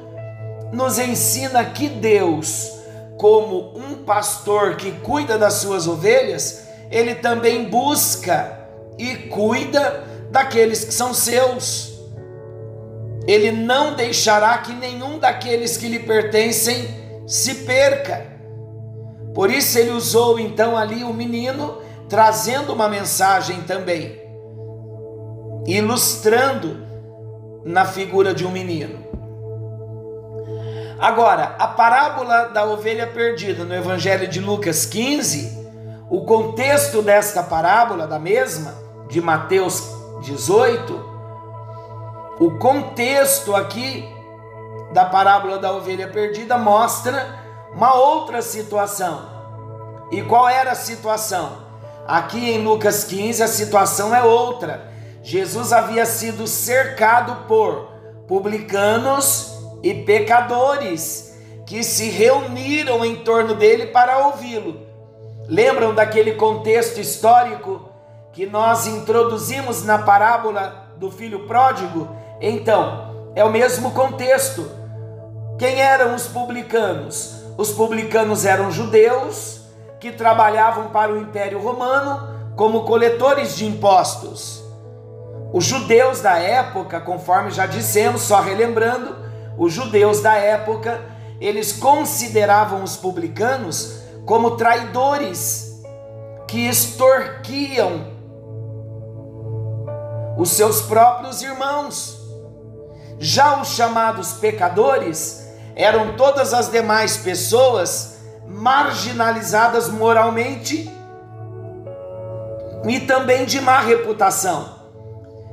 nos 0.72 0.98
ensina 0.98 1.64
que 1.64 1.88
Deus 1.88 2.80
como 3.20 3.76
um 3.76 3.96
pastor 3.96 4.76
que 4.76 4.92
cuida 4.92 5.36
das 5.36 5.54
suas 5.54 5.86
ovelhas, 5.86 6.62
ele 6.90 7.14
também 7.14 7.68
busca 7.68 8.58
e 8.96 9.14
cuida 9.28 10.06
daqueles 10.30 10.84
que 10.84 10.94
são 10.94 11.12
seus. 11.12 11.89
Ele 13.30 13.52
não 13.52 13.94
deixará 13.94 14.58
que 14.58 14.72
nenhum 14.72 15.16
daqueles 15.16 15.76
que 15.76 15.86
lhe 15.86 16.00
pertencem 16.00 17.22
se 17.28 17.54
perca. 17.64 18.26
Por 19.32 19.52
isso 19.52 19.78
ele 19.78 19.92
usou 19.92 20.36
então 20.40 20.76
ali 20.76 21.04
o 21.04 21.14
menino, 21.14 21.78
trazendo 22.08 22.72
uma 22.72 22.88
mensagem 22.88 23.62
também, 23.62 24.20
ilustrando 25.64 26.84
na 27.64 27.84
figura 27.84 28.34
de 28.34 28.44
um 28.44 28.50
menino. 28.50 28.98
Agora, 30.98 31.54
a 31.56 31.68
parábola 31.68 32.48
da 32.48 32.64
ovelha 32.64 33.06
perdida 33.06 33.64
no 33.64 33.72
Evangelho 33.72 34.26
de 34.26 34.40
Lucas 34.40 34.84
15, 34.84 35.56
o 36.10 36.22
contexto 36.22 37.00
desta 37.00 37.44
parábola, 37.44 38.08
da 38.08 38.18
mesma, 38.18 38.74
de 39.08 39.20
Mateus 39.20 39.88
18, 40.24 41.09
o 42.40 42.52
contexto 42.52 43.54
aqui 43.54 44.08
da 44.94 45.04
parábola 45.04 45.58
da 45.58 45.72
ovelha 45.72 46.08
perdida 46.08 46.56
mostra 46.56 47.38
uma 47.70 47.94
outra 47.94 48.40
situação. 48.40 49.28
E 50.10 50.22
qual 50.22 50.48
era 50.48 50.72
a 50.72 50.74
situação? 50.74 51.58
Aqui 52.08 52.50
em 52.50 52.64
Lucas 52.64 53.04
15 53.04 53.42
a 53.42 53.46
situação 53.46 54.14
é 54.14 54.22
outra. 54.22 54.90
Jesus 55.22 55.70
havia 55.70 56.06
sido 56.06 56.46
cercado 56.46 57.46
por 57.46 57.90
publicanos 58.26 59.52
e 59.82 59.92
pecadores 59.92 61.38
que 61.66 61.84
se 61.84 62.08
reuniram 62.08 63.04
em 63.04 63.16
torno 63.16 63.54
dele 63.54 63.88
para 63.88 64.26
ouvi-lo. 64.28 64.80
Lembram 65.46 65.94
daquele 65.94 66.32
contexto 66.32 66.98
histórico 67.00 67.82
que 68.32 68.46
nós 68.46 68.86
introduzimos 68.86 69.84
na 69.84 69.98
parábola 69.98 70.88
do 70.96 71.10
filho 71.10 71.46
pródigo? 71.46 72.08
Então, 72.40 73.30
é 73.34 73.44
o 73.44 73.50
mesmo 73.50 73.90
contexto. 73.90 74.70
Quem 75.58 75.80
eram 75.80 76.14
os 76.14 76.26
publicanos? 76.26 77.42
Os 77.58 77.70
publicanos 77.70 78.46
eram 78.46 78.70
judeus 78.70 79.60
que 80.00 80.10
trabalhavam 80.10 80.88
para 80.88 81.12
o 81.12 81.18
Império 81.18 81.60
Romano 81.60 82.54
como 82.56 82.84
coletores 82.84 83.56
de 83.56 83.66
impostos. 83.66 84.64
Os 85.52 85.64
judeus 85.64 86.20
da 86.20 86.38
época, 86.38 87.00
conforme 87.00 87.50
já 87.50 87.66
dissemos, 87.66 88.22
só 88.22 88.40
relembrando, 88.40 89.16
os 89.58 89.72
judeus 89.72 90.20
da 90.20 90.34
época, 90.36 91.00
eles 91.40 91.72
consideravam 91.72 92.82
os 92.82 92.96
publicanos 92.96 94.00
como 94.24 94.52
traidores 94.52 95.82
que 96.46 96.68
extorquiam 96.68 98.06
os 100.38 100.50
seus 100.50 100.80
próprios 100.82 101.42
irmãos. 101.42 102.19
Já 103.22 103.60
os 103.60 103.74
chamados 103.74 104.32
pecadores 104.32 105.46
eram 105.76 106.16
todas 106.16 106.54
as 106.54 106.70
demais 106.70 107.18
pessoas 107.18 108.16
marginalizadas 108.48 109.90
moralmente 109.90 110.90
e 112.88 113.00
também 113.00 113.44
de 113.44 113.60
má 113.60 113.78
reputação. 113.80 114.80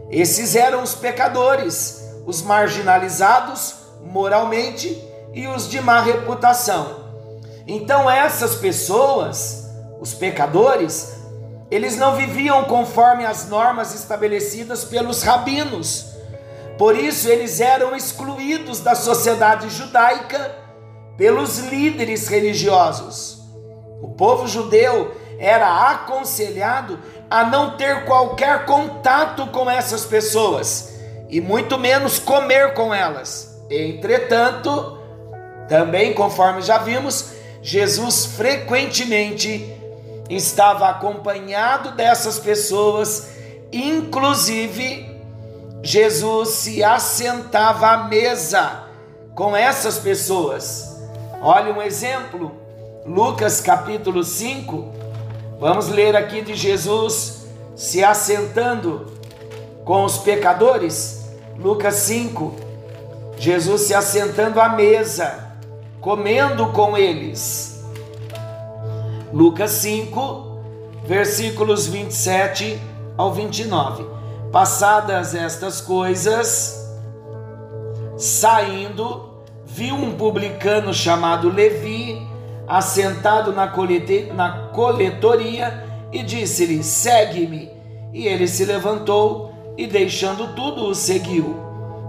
Esses 0.10 0.56
eram 0.56 0.82
os 0.82 0.96
pecadores, 0.96 2.02
os 2.26 2.42
marginalizados 2.42 3.76
moralmente 4.02 5.06
e 5.34 5.46
os 5.46 5.70
de 5.70 5.82
má 5.82 6.00
reputação. 6.00 7.04
Então 7.68 8.10
essas 8.10 8.56
pessoas, 8.56 9.70
os 10.00 10.14
pecadores, 10.14 11.18
eles 11.70 11.98
não 11.98 12.16
viviam 12.16 12.64
conforme 12.64 13.26
as 13.26 13.50
normas 13.50 13.94
estabelecidas 13.94 14.86
pelos 14.86 15.22
rabinos. 15.22 16.17
Por 16.78 16.96
isso 16.96 17.28
eles 17.28 17.60
eram 17.60 17.96
excluídos 17.96 18.80
da 18.80 18.94
sociedade 18.94 19.70
judaica 19.70 20.56
pelos 21.18 21.58
líderes 21.58 22.28
religiosos. 22.28 23.42
O 24.02 24.10
povo 24.10 24.48
judeu 24.48 25.16
era 25.40 25.92
aconselhado 25.92 27.00
a 27.30 27.44
não 27.44 27.76
ter 27.78 28.06
qualquer 28.06 28.66
contato 28.66 29.48
com 29.48 29.70
essas 29.70 30.06
pessoas 30.06 30.96
e 31.30 31.42
muito 31.42 31.78
menos 31.78 32.20
comer 32.20 32.74
com 32.74 32.94
elas. 32.94 33.60
Entretanto, 33.70 35.00
também 35.68 36.14
conforme 36.14 36.62
já 36.62 36.78
vimos, 36.78 37.32
Jesus 37.62 38.26
frequentemente 38.26 39.74
estava 40.30 40.90
acompanhado 40.90 41.92
dessas 41.92 42.40
pessoas, 42.40 43.30
inclusive 43.72 45.07
Jesus 45.88 46.50
se 46.50 46.84
assentava 46.84 47.88
à 47.88 48.04
mesa 48.10 48.84
com 49.34 49.56
essas 49.56 49.98
pessoas. 49.98 51.00
Olha 51.42 51.72
um 51.72 51.82
exemplo, 51.82 52.52
Lucas 53.06 53.62
capítulo 53.62 54.22
5, 54.22 54.86
vamos 55.58 55.88
ler 55.88 56.14
aqui 56.14 56.42
de 56.42 56.56
Jesus 56.56 57.48
se 57.74 58.04
assentando 58.04 59.14
com 59.86 60.04
os 60.04 60.18
pecadores. 60.18 61.26
Lucas 61.58 61.96
5, 61.96 62.54
Jesus 63.38 63.84
se 63.84 63.94
assentando 63.94 64.60
à 64.60 64.68
mesa, 64.68 65.54
comendo 66.02 66.68
com 66.74 66.98
eles. 66.98 67.82
Lucas 69.32 69.72
5, 69.72 70.60
versículos 71.06 71.88
27 71.88 72.78
ao 73.18 73.32
29. 73.32 74.17
Passadas 74.58 75.36
estas 75.36 75.80
coisas, 75.80 76.84
saindo, 78.18 79.44
viu 79.64 79.94
um 79.94 80.18
publicano 80.18 80.92
chamado 80.96 81.48
Levi 81.48 82.28
assentado 82.68 83.54
na, 83.54 83.68
colete, 83.68 84.32
na 84.34 84.70
coletoria 84.70 85.86
e 86.12 86.24
disse-lhe: 86.24 86.84
Segue-me. 86.84 87.72
E 88.12 88.26
ele 88.26 88.48
se 88.48 88.66
levantou 88.66 89.54
e, 89.78 89.86
deixando 89.86 90.56
tudo, 90.56 90.88
o 90.88 90.96
seguiu. 90.96 91.56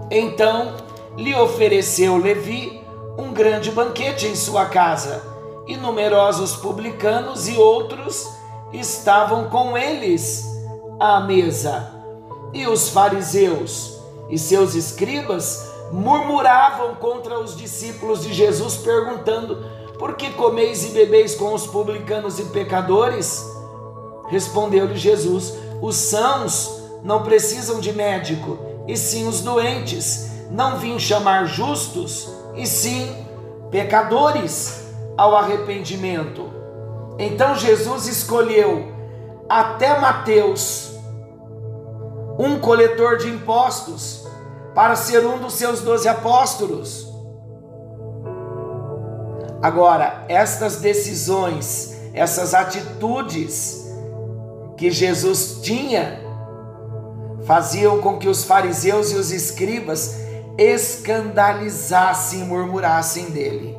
Então 0.09 0.73
lhe 1.17 1.35
ofereceu 1.35 2.17
Levi 2.17 2.81
um 3.15 3.31
grande 3.31 3.69
banquete 3.69 4.25
em 4.25 4.35
sua 4.35 4.65
casa, 4.65 5.21
e 5.67 5.77
numerosos 5.77 6.55
publicanos 6.55 7.47
e 7.47 7.55
outros 7.55 8.27
estavam 8.73 9.51
com 9.51 9.77
eles 9.77 10.43
à 10.99 11.19
mesa. 11.19 11.98
E 12.53 12.67
os 12.67 12.89
fariseus 12.89 13.99
e 14.29 14.37
seus 14.37 14.75
escribas 14.75 15.69
murmuravam 15.91 16.95
contra 16.95 17.39
os 17.39 17.55
discípulos 17.55 18.21
de 18.23 18.33
Jesus, 18.33 18.77
perguntando: 18.77 19.65
Por 19.97 20.15
que 20.15 20.31
comeis 20.31 20.83
e 20.85 20.89
bebeis 20.89 21.35
com 21.35 21.53
os 21.53 21.67
publicanos 21.67 22.39
e 22.39 22.45
pecadores? 22.45 23.43
Respondeu-lhe 24.27 24.97
Jesus: 24.97 25.53
Os 25.81 25.95
sãos 25.95 26.83
não 27.03 27.23
precisam 27.23 27.79
de 27.79 27.93
médico, 27.93 28.57
e 28.87 28.95
sim 28.97 29.27
os 29.27 29.41
doentes 29.41 30.29
não 30.49 30.77
vim 30.77 30.97
chamar 30.97 31.45
justos, 31.45 32.29
e 32.55 32.65
sim 32.65 33.25
pecadores 33.69 34.83
ao 35.15 35.35
arrependimento. 35.35 36.49
Então 37.17 37.55
Jesus 37.55 38.07
escolheu 38.07 38.91
até 39.47 39.99
Mateus, 39.99 40.88
um 42.39 42.57
coletor 42.57 43.17
de 43.17 43.27
impostos, 43.27 44.25
para 44.73 44.95
ser 44.95 45.25
um 45.25 45.39
dos 45.39 45.55
seus 45.55 45.81
doze 45.81 46.07
apóstolos. 46.07 47.05
Agora, 49.61 50.23
estas 50.29 50.77
decisões, 50.77 51.97
essas 52.13 52.53
atitudes 52.53 53.85
que 54.77 54.89
Jesus 54.89 55.59
tinha, 55.61 56.21
faziam 57.43 57.99
com 57.99 58.17
que 58.17 58.29
os 58.29 58.45
fariseus 58.45 59.11
e 59.11 59.15
os 59.15 59.31
escribas 59.33 60.15
escandalizassem 60.57 62.39
e 62.41 62.43
murmurassem 62.45 63.31
dele. 63.31 63.77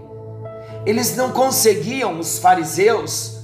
Eles 0.84 1.16
não 1.16 1.30
conseguiam, 1.30 2.18
os 2.18 2.38
fariseus, 2.38 3.38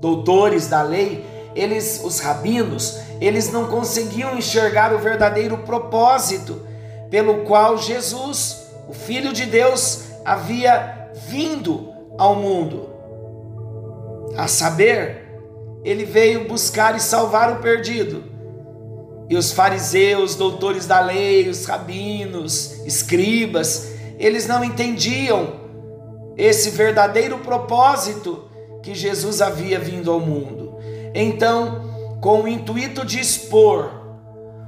doutores 0.00 0.66
da 0.66 0.82
lei, 0.82 1.24
eles, 1.54 2.02
os 2.04 2.20
rabinos, 2.20 2.98
eles 3.20 3.52
não 3.52 3.66
conseguiam 3.66 4.36
enxergar 4.36 4.94
o 4.94 4.98
verdadeiro 4.98 5.58
propósito 5.58 6.62
pelo 7.10 7.42
qual 7.44 7.76
Jesus, 7.76 8.66
o 8.88 8.92
Filho 8.92 9.32
de 9.32 9.46
Deus, 9.46 10.04
havia 10.24 11.10
vindo 11.28 11.92
ao 12.16 12.34
mundo. 12.34 12.88
A 14.36 14.46
saber, 14.46 15.28
ele 15.84 16.04
veio 16.04 16.48
buscar 16.48 16.96
e 16.96 17.00
salvar 17.00 17.52
o 17.52 17.60
perdido 17.60 18.30
e 19.30 19.36
os 19.36 19.52
fariseus, 19.52 20.34
doutores 20.34 20.86
da 20.86 21.00
lei, 21.00 21.48
os 21.48 21.64
rabinos, 21.64 22.84
escribas, 22.84 23.92
eles 24.18 24.48
não 24.48 24.64
entendiam 24.64 25.60
esse 26.36 26.70
verdadeiro 26.70 27.38
propósito 27.38 28.44
que 28.82 28.92
Jesus 28.92 29.40
havia 29.40 29.78
vindo 29.78 30.10
ao 30.10 30.18
mundo. 30.18 30.74
Então, 31.14 31.89
com 32.20 32.42
o 32.42 32.48
intuito 32.48 33.04
de 33.04 33.18
expor 33.18 34.00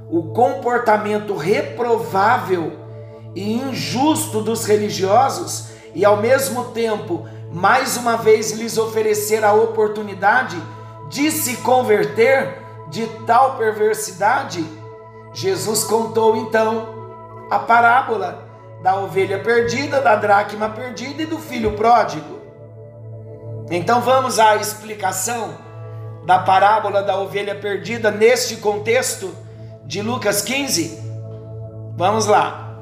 o 0.09 0.31
comportamento 0.33 1.35
reprovável 1.35 2.73
e 3.35 3.53
injusto 3.53 4.41
dos 4.41 4.65
religiosos 4.65 5.69
e 5.95 6.03
ao 6.05 6.17
mesmo 6.17 6.65
tempo, 6.65 7.27
mais 7.51 7.97
uma 7.97 8.17
vez 8.17 8.51
lhes 8.51 8.77
oferecer 8.77 9.43
a 9.43 9.53
oportunidade 9.53 10.61
de 11.09 11.31
se 11.31 11.57
converter 11.57 12.61
de 12.89 13.07
tal 13.25 13.57
perversidade, 13.57 14.63
Jesus 15.33 15.83
contou 15.83 16.35
então 16.35 17.47
a 17.49 17.59
parábola 17.59 18.47
da 18.81 18.95
ovelha 18.97 19.39
perdida, 19.39 20.01
da 20.01 20.15
dracma 20.15 20.69
perdida 20.69 21.23
e 21.23 21.25
do 21.25 21.39
filho 21.39 21.75
pródigo. 21.75 22.41
Então 23.71 24.01
vamos 24.01 24.39
à 24.39 24.55
explicação 24.57 25.55
da 26.25 26.39
parábola 26.39 27.01
da 27.01 27.19
ovelha 27.19 27.55
perdida 27.55 28.09
neste 28.09 28.57
contexto 28.57 29.35
de 29.85 30.01
Lucas 30.01 30.41
15. 30.41 31.01
Vamos 31.95 32.25
lá. 32.25 32.79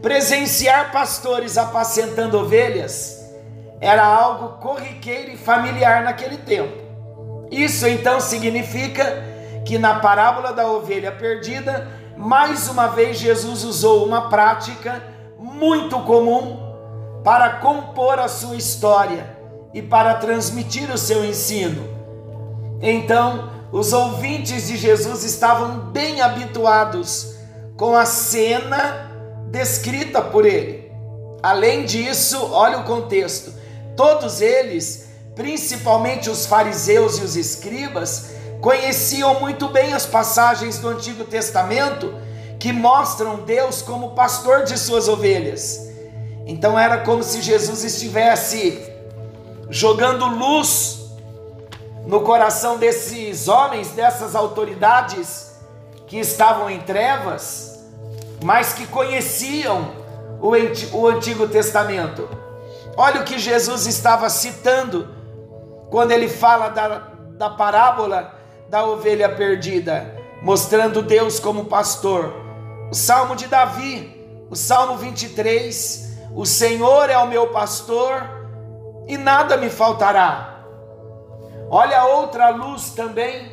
Presenciar 0.00 0.90
pastores 0.92 1.58
apacentando 1.58 2.38
ovelhas 2.38 3.18
era 3.80 4.04
algo 4.04 4.58
corriqueiro 4.58 5.32
e 5.32 5.36
familiar 5.36 6.02
naquele 6.02 6.38
tempo. 6.38 6.72
Isso 7.50 7.86
então 7.86 8.20
significa 8.20 9.04
que 9.64 9.78
na 9.78 10.00
parábola 10.00 10.52
da 10.52 10.66
ovelha 10.66 11.12
perdida, 11.12 11.86
mais 12.16 12.68
uma 12.68 12.88
vez 12.88 13.18
Jesus 13.18 13.64
usou 13.64 14.04
uma 14.04 14.28
prática 14.28 15.02
muito 15.38 16.00
comum 16.00 16.58
para 17.22 17.50
compor 17.56 18.18
a 18.18 18.28
sua 18.28 18.56
história 18.56 19.36
e 19.74 19.82
para 19.82 20.14
transmitir 20.14 20.90
o 20.90 20.98
seu 20.98 21.24
ensino. 21.24 21.97
Então, 22.80 23.50
os 23.72 23.92
ouvintes 23.92 24.68
de 24.68 24.76
Jesus 24.76 25.24
estavam 25.24 25.90
bem 25.90 26.20
habituados 26.20 27.34
com 27.76 27.96
a 27.96 28.06
cena 28.06 29.10
descrita 29.50 30.22
por 30.22 30.46
ele. 30.46 30.90
Além 31.42 31.84
disso, 31.84 32.38
olha 32.52 32.78
o 32.78 32.84
contexto: 32.84 33.52
todos 33.96 34.40
eles, 34.40 35.08
principalmente 35.34 36.30
os 36.30 36.46
fariseus 36.46 37.18
e 37.18 37.22
os 37.22 37.36
escribas, 37.36 38.30
conheciam 38.60 39.38
muito 39.40 39.68
bem 39.68 39.92
as 39.92 40.06
passagens 40.06 40.78
do 40.78 40.88
Antigo 40.88 41.24
Testamento 41.24 42.12
que 42.58 42.72
mostram 42.72 43.44
Deus 43.44 43.82
como 43.82 44.10
pastor 44.10 44.64
de 44.64 44.76
suas 44.76 45.08
ovelhas. 45.08 45.88
Então 46.44 46.78
era 46.78 46.98
como 46.98 47.22
se 47.22 47.40
Jesus 47.40 47.84
estivesse 47.84 48.82
jogando 49.70 50.26
luz 50.26 50.97
no 52.08 52.22
coração 52.22 52.78
desses 52.78 53.46
homens, 53.46 53.90
dessas 53.90 54.34
autoridades 54.34 55.54
que 56.06 56.18
estavam 56.18 56.70
em 56.70 56.80
trevas, 56.80 57.86
mas 58.42 58.72
que 58.72 58.86
conheciam 58.86 59.92
o 60.40 61.06
Antigo 61.06 61.46
Testamento. 61.46 62.26
Olha 62.96 63.20
o 63.20 63.24
que 63.24 63.38
Jesus 63.38 63.86
estava 63.86 64.28
citando 64.30 65.14
quando 65.90 66.10
ele 66.10 66.28
fala 66.28 66.68
da, 66.70 66.88
da 67.36 67.50
parábola 67.50 68.34
da 68.68 68.84
ovelha 68.84 69.28
perdida, 69.28 70.16
mostrando 70.42 71.02
Deus 71.02 71.38
como 71.38 71.66
pastor 71.66 72.48
o 72.90 72.94
Salmo 72.94 73.36
de 73.36 73.46
Davi, 73.46 74.46
o 74.48 74.56
Salmo 74.56 74.96
23, 74.96 76.16
o 76.34 76.46
Senhor 76.46 77.10
é 77.10 77.18
o 77.18 77.26
meu 77.26 77.48
pastor 77.48 78.26
e 79.06 79.18
nada 79.18 79.58
me 79.58 79.68
faltará. 79.68 80.57
Olha 81.70 82.02
outra 82.06 82.48
luz 82.48 82.92
também 82.92 83.52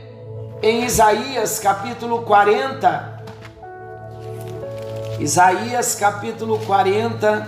em 0.63 0.86
Isaías 0.86 1.60
capítulo 1.60 2.21
40. 2.21 3.23
Isaías 5.19 5.95
capítulo 5.95 6.60
40, 6.60 7.45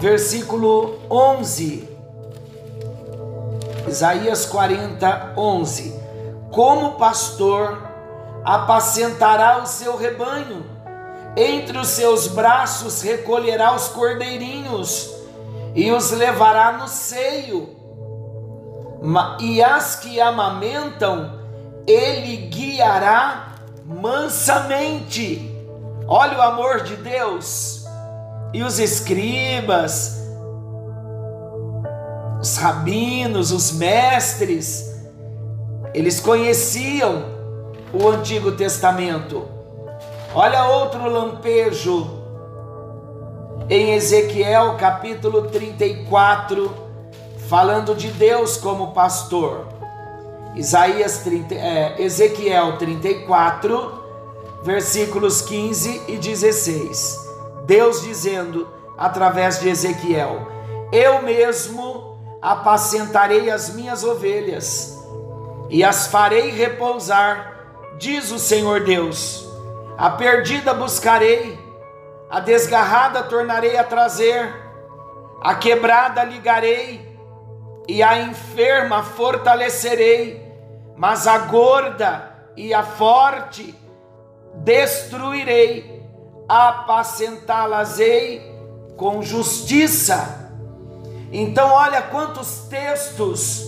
versículo 0.00 0.98
11. 1.08 1.88
Isaías 3.86 4.44
40, 4.44 5.34
11. 5.36 5.94
Como 6.50 6.94
pastor 6.94 7.80
apacentará 8.44 9.62
o 9.62 9.66
seu 9.66 9.96
rebanho, 9.96 10.66
entre 11.36 11.78
os 11.78 11.86
seus 11.86 12.26
braços 12.26 13.02
recolherá 13.02 13.72
os 13.72 13.86
cordeirinhos 13.86 15.14
e 15.76 15.92
os 15.92 16.10
levará 16.10 16.72
no 16.72 16.88
seio, 16.88 17.77
e 19.40 19.62
as 19.62 19.96
que 19.96 20.20
amamentam, 20.20 21.38
ele 21.86 22.48
guiará 22.48 23.54
mansamente. 23.84 25.54
Olha 26.06 26.38
o 26.38 26.42
amor 26.42 26.82
de 26.82 26.96
Deus. 26.96 27.84
E 28.52 28.62
os 28.62 28.78
escribas, 28.78 30.18
os 32.40 32.56
rabinos, 32.56 33.52
os 33.52 33.72
mestres, 33.72 34.88
eles 35.92 36.18
conheciam 36.18 37.24
o 37.92 38.08
Antigo 38.08 38.52
Testamento. 38.52 39.46
Olha 40.34 40.64
outro 40.66 41.08
lampejo 41.08 42.18
em 43.68 43.92
Ezequiel 43.94 44.76
capítulo 44.78 45.42
34, 45.42 46.87
falando 47.48 47.94
de 47.94 48.08
Deus 48.08 48.56
como 48.58 48.92
pastor. 48.92 49.66
Isaías 50.54 51.18
30, 51.18 51.54
é, 51.54 52.02
Ezequiel 52.02 52.76
34, 52.76 54.04
versículos 54.62 55.40
15 55.42 56.02
e 56.08 56.16
16. 56.18 57.28
Deus 57.64 58.02
dizendo 58.02 58.68
através 58.96 59.60
de 59.60 59.68
Ezequiel: 59.68 60.48
Eu 60.92 61.22
mesmo 61.22 62.18
apacentarei 62.42 63.50
as 63.50 63.74
minhas 63.74 64.04
ovelhas 64.04 64.98
e 65.70 65.82
as 65.82 66.06
farei 66.06 66.50
repousar 66.50 67.56
diz 67.98 68.30
o 68.30 68.38
Senhor 68.38 68.84
Deus: 68.84 69.48
a 69.96 70.10
perdida 70.10 70.74
buscarei, 70.74 71.58
a 72.28 72.40
desgarrada 72.40 73.22
tornarei 73.22 73.76
a 73.76 73.84
trazer, 73.84 74.54
a 75.40 75.54
quebrada 75.54 76.24
ligarei, 76.24 77.07
e 77.88 78.02
a 78.02 78.20
enferma 78.20 79.02
fortalecerei, 79.02 80.46
mas 80.94 81.26
a 81.26 81.38
gorda 81.38 82.30
e 82.54 82.74
a 82.74 82.82
forte 82.82 83.74
destruirei, 84.56 86.02
apacentá-las-ei 86.46 88.42
com 88.96 89.22
justiça. 89.22 90.50
Então, 91.32 91.70
olha 91.70 92.02
quantos 92.02 92.66
textos 92.68 93.66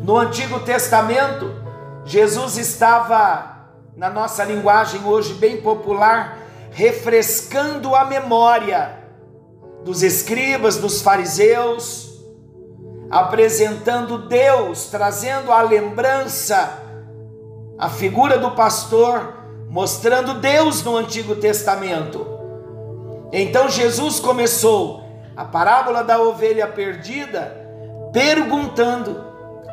no 0.00 0.16
Antigo 0.16 0.60
Testamento 0.60 1.68
Jesus 2.08 2.56
estava 2.56 3.68
na 3.94 4.08
nossa 4.08 4.42
linguagem 4.44 5.04
hoje 5.04 5.34
bem 5.34 5.60
popular, 5.60 6.38
refrescando 6.70 7.94
a 7.94 8.06
memória 8.06 8.98
dos 9.84 10.02
escribas, 10.02 10.78
dos 10.78 11.02
fariseus, 11.02 12.07
apresentando 13.10 14.18
Deus, 14.28 14.86
trazendo 14.86 15.52
a 15.52 15.62
lembrança, 15.62 16.82
a 17.78 17.88
figura 17.88 18.38
do 18.38 18.52
pastor, 18.52 19.34
mostrando 19.68 20.34
Deus 20.34 20.82
no 20.82 20.96
Antigo 20.96 21.36
Testamento. 21.36 22.26
Então 23.32 23.68
Jesus 23.68 24.20
começou 24.20 25.04
a 25.36 25.44
parábola 25.44 26.02
da 26.02 26.20
ovelha 26.20 26.66
perdida, 26.66 27.56
perguntando: 28.12 29.24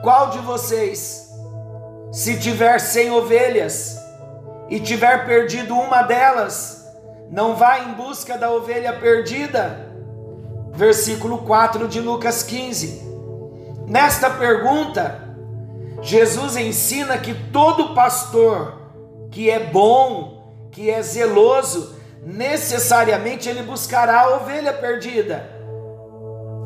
qual 0.01 0.29
de 0.29 0.39
vocês, 0.39 1.29
se 2.11 2.39
tiver 2.39 2.79
cem 2.79 3.11
ovelhas, 3.11 3.97
e 4.69 4.79
tiver 4.79 5.25
perdido 5.25 5.75
uma 5.75 6.01
delas, 6.01 6.85
não 7.29 7.55
vá 7.55 7.79
em 7.79 7.93
busca 7.93 8.37
da 8.37 8.51
ovelha 8.51 8.93
perdida. 8.93 9.85
Versículo 10.71 11.39
4 11.39 11.87
de 11.87 12.01
Lucas 12.01 12.43
15. 12.43 13.04
Nesta 13.87 14.29
pergunta, 14.29 15.23
Jesus 16.01 16.57
ensina 16.57 17.17
que 17.17 17.33
todo 17.51 17.93
pastor 17.93 18.81
que 19.31 19.49
é 19.49 19.59
bom, 19.59 20.69
que 20.71 20.89
é 20.89 21.01
zeloso, 21.01 21.95
necessariamente 22.23 23.47
ele 23.47 23.61
buscará 23.61 24.21
a 24.21 24.35
ovelha 24.37 24.73
perdida. 24.73 25.49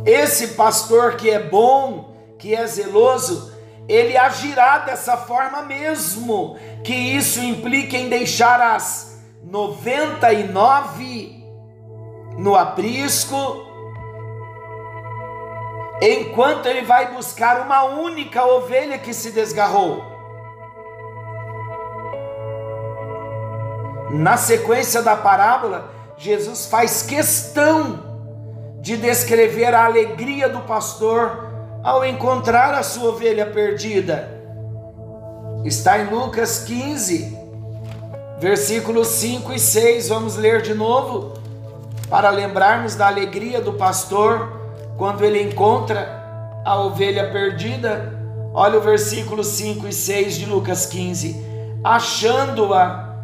Esse 0.06 0.50
pastor 0.50 1.16
que 1.16 1.30
é 1.30 1.40
bom, 1.40 2.16
que 2.38 2.56
é 2.56 2.66
zeloso, 2.66 3.54
ele 3.88 4.16
agirá 4.16 4.80
dessa 4.80 5.18
forma 5.18 5.64
mesmo, 5.64 6.58
que 6.84 6.94
isso 6.94 7.40
implica 7.40 7.98
em 7.98 8.08
deixar 8.08 8.62
as 8.62 9.20
99 9.44 11.44
no 12.38 12.56
aprisco 12.56 13.69
enquanto 16.02 16.66
ele 16.66 16.82
vai 16.82 17.14
buscar 17.14 17.62
uma 17.62 17.84
única 17.84 18.46
ovelha 18.46 18.98
que 18.98 19.14
se 19.14 19.32
desgarrou. 19.32 20.04
Na 24.12 24.38
sequência 24.38 25.02
da 25.02 25.16
parábola, 25.16 25.92
Jesus 26.18 26.66
faz 26.66 27.04
questão 27.04 28.00
de 28.82 28.98
descrever 28.98 29.74
a 29.74 29.86
alegria 29.86 30.50
do 30.50 30.62
pastor 30.62 31.48
ao 31.84 32.06
encontrar 32.06 32.74
a 32.74 32.82
sua 32.82 33.10
ovelha 33.10 33.46
perdida. 33.46 34.38
Está 35.64 36.00
em 36.00 36.10
Lucas 36.10 36.64
15, 36.64 37.38
versículos 38.40 39.08
5 39.10 39.54
e 39.54 39.60
6. 39.60 40.10
Vamos 40.10 40.38
ler 40.38 40.62
de 40.62 40.74
novo 40.74 41.34
para 42.10 42.30
lembrarmos 42.30 42.96
da 42.96 43.08
alegria 43.08 43.62
do 43.62 43.74
pastor 43.74 44.59
quando 45.00 45.24
ele 45.24 45.42
encontra 45.42 46.62
a 46.66 46.78
ovelha 46.78 47.32
perdida. 47.32 48.14
Olha 48.54 48.78
o 48.78 48.82
versículo 48.82 49.46
5 49.46 49.88
e 49.88 49.94
6 49.94 50.36
de 50.36 50.46
Lucas 50.46 50.86
15. 50.88 51.42
Achando-a, 51.82 53.16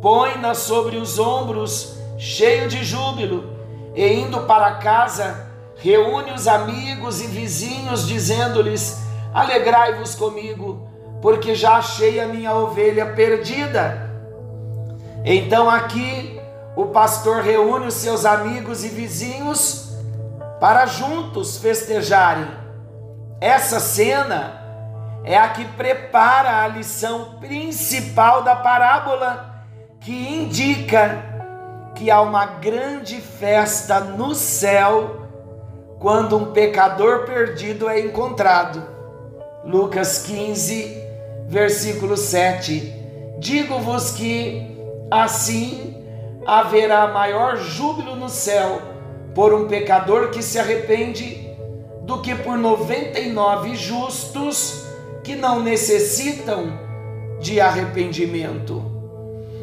põe-na 0.00 0.54
sobre 0.54 0.96
os 0.96 1.18
ombros, 1.18 1.96
cheio 2.16 2.68
de 2.68 2.84
júbilo, 2.84 3.56
e 3.92 4.06
indo 4.06 4.42
para 4.42 4.76
casa, 4.76 5.48
reúne 5.74 6.30
os 6.30 6.46
amigos 6.46 7.20
e 7.20 7.26
vizinhos, 7.26 8.06
dizendo-lhes: 8.06 8.98
Alegrai-vos 9.34 10.14
comigo, 10.14 10.88
porque 11.20 11.56
já 11.56 11.78
achei 11.78 12.20
a 12.20 12.28
minha 12.28 12.54
ovelha 12.54 13.04
perdida. 13.04 14.12
Então 15.24 15.68
aqui 15.68 16.40
o 16.76 16.86
pastor 16.86 17.42
reúne 17.42 17.88
os 17.88 17.94
seus 17.94 18.24
amigos 18.24 18.84
e 18.84 18.88
vizinhos 18.88 19.85
para 20.60 20.86
juntos 20.86 21.58
festejarem. 21.58 22.46
Essa 23.40 23.78
cena 23.78 24.62
é 25.24 25.36
a 25.36 25.48
que 25.48 25.64
prepara 25.64 26.62
a 26.62 26.68
lição 26.68 27.36
principal 27.40 28.42
da 28.42 28.56
parábola, 28.56 29.64
que 30.00 30.12
indica 30.12 31.22
que 31.94 32.10
há 32.10 32.20
uma 32.20 32.46
grande 32.46 33.20
festa 33.20 34.00
no 34.00 34.34
céu 34.34 35.26
quando 35.98 36.36
um 36.36 36.52
pecador 36.52 37.24
perdido 37.24 37.88
é 37.88 38.00
encontrado. 38.00 38.82
Lucas 39.64 40.18
15, 40.26 40.96
versículo 41.48 42.16
7. 42.16 42.94
Digo-vos 43.38 44.12
que 44.12 44.78
assim 45.10 45.96
haverá 46.46 47.08
maior 47.08 47.56
júbilo 47.56 48.14
no 48.14 48.28
céu 48.28 48.95
por 49.36 49.52
um 49.52 49.68
pecador 49.68 50.30
que 50.30 50.42
se 50.42 50.58
arrepende 50.58 51.46
do 52.04 52.22
que 52.22 52.34
por 52.34 52.56
99 52.56 53.76
justos 53.76 54.86
que 55.22 55.36
não 55.36 55.60
necessitam 55.60 56.72
de 57.38 57.60
arrependimento. 57.60 58.82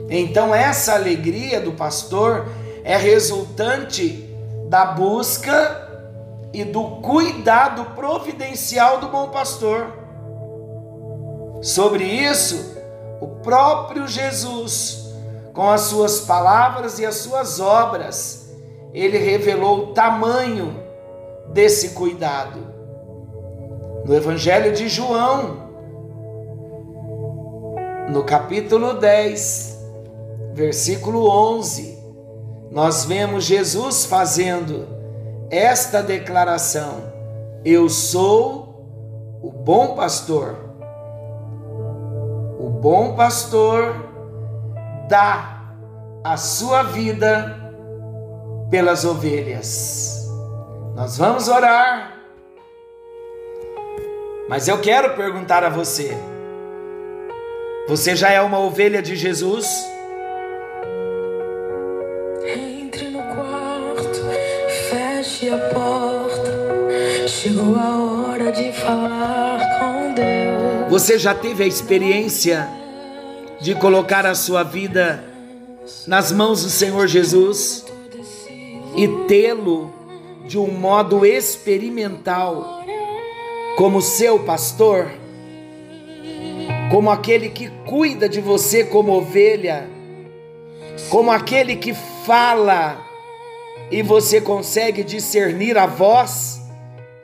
Então, 0.07 0.53
essa 0.53 0.93
alegria 0.93 1.59
do 1.59 1.71
pastor 1.71 2.45
é 2.83 2.95
resultante 2.95 4.29
da 4.69 4.85
busca 4.85 5.89
e 6.53 6.63
do 6.63 6.97
cuidado 7.01 7.95
providencial 7.95 8.99
do 8.99 9.07
bom 9.07 9.29
pastor. 9.29 9.87
Sobre 11.63 12.03
isso, 12.03 12.77
o 13.19 13.27
próprio 13.41 14.07
Jesus, 14.07 15.07
com 15.51 15.67
as 15.67 15.81
suas 15.81 16.19
palavras 16.19 16.99
e 16.99 17.05
as 17.07 17.15
suas 17.15 17.59
obras, 17.59 18.42
ele 18.93 19.17
revelou 19.17 19.79
o 19.79 19.87
tamanho 19.93 20.75
desse 21.51 21.89
cuidado. 21.89 22.59
No 24.05 24.13
Evangelho 24.13 24.73
de 24.73 24.87
João, 24.87 25.63
no 28.09 28.23
capítulo 28.23 28.93
10, 28.93 29.79
versículo 30.53 31.27
11, 31.27 31.97
nós 32.69 33.05
vemos 33.05 33.45
Jesus 33.45 34.05
fazendo 34.05 34.87
esta 35.49 36.03
declaração: 36.03 37.11
Eu 37.65 37.89
sou 37.89 39.39
o 39.41 39.51
bom 39.51 39.95
pastor. 39.95 40.55
O 42.59 42.69
bom 42.69 43.15
pastor 43.15 43.95
dá 45.07 45.63
a 46.23 46.37
sua 46.37 46.83
vida 46.83 47.62
pelas 48.73 49.05
ovelhas. 49.05 50.31
Nós 50.95 51.15
vamos 51.15 51.47
orar. 51.47 52.17
Mas 54.49 54.67
eu 54.67 54.81
quero 54.81 55.15
perguntar 55.15 55.63
a 55.63 55.69
você: 55.69 56.17
você 57.87 58.15
já 58.15 58.31
é 58.31 58.41
uma 58.41 58.57
ovelha 58.57 58.99
de 58.99 59.15
Jesus? 59.15 59.67
a 65.51 65.57
porta. 65.73 67.27
Chegou 67.27 67.75
a 67.75 68.29
hora 68.31 68.51
de 68.51 68.71
falar 68.71 69.59
com 69.77 70.13
Deus. 70.13 70.89
Você 70.89 71.19
já 71.19 71.35
teve 71.35 71.63
a 71.63 71.67
experiência 71.67 72.67
de 73.59 73.75
colocar 73.75 74.25
a 74.25 74.33
sua 74.33 74.63
vida 74.63 75.23
nas 76.07 76.31
mãos 76.31 76.63
do 76.63 76.69
Senhor 76.69 77.07
Jesus 77.07 77.83
e 78.95 79.07
tê-lo 79.27 79.91
de 80.45 80.57
um 80.57 80.71
modo 80.71 81.25
experimental 81.25 82.83
como 83.75 84.01
seu 84.01 84.39
pastor? 84.39 85.11
Como 86.91 87.09
aquele 87.09 87.49
que 87.49 87.69
cuida 87.87 88.29
de 88.29 88.39
você 88.39 88.83
como 88.83 89.13
ovelha, 89.13 89.89
como 91.09 91.31
aquele 91.31 91.75
que 91.75 91.93
fala 92.25 93.03
e 93.89 94.03
você 94.03 94.39
consegue 94.39 95.03
discernir 95.03 95.77
a 95.77 95.87
voz 95.87 96.61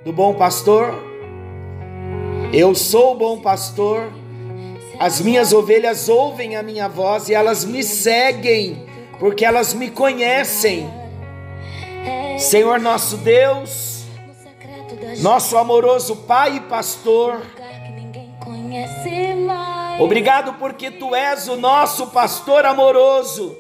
do 0.04 0.12
bom 0.12 0.34
pastor? 0.34 0.94
Eu 2.52 2.74
sou 2.74 3.14
o 3.14 3.16
bom 3.16 3.40
pastor, 3.40 4.12
as 5.00 5.22
minhas 5.22 5.54
ovelhas 5.54 6.10
ouvem 6.10 6.56
a 6.56 6.64
minha 6.64 6.88
voz 6.88 7.30
e 7.30 7.34
elas 7.34 7.64
me 7.64 7.84
seguem, 7.84 8.88
porque 9.20 9.46
elas 9.46 9.74
me 9.74 9.92
conhecem. 9.92 10.99
Senhor 12.40 12.80
nosso 12.80 13.18
Deus, 13.18 14.06
nosso 15.20 15.58
amoroso 15.58 16.16
Pai 16.16 16.56
e 16.56 16.60
Pastor, 16.62 17.42
obrigado 20.00 20.54
porque 20.54 20.90
Tu 20.90 21.14
és 21.14 21.48
o 21.48 21.58
nosso 21.58 22.08
pastor 22.08 22.66
amoroso 22.66 23.58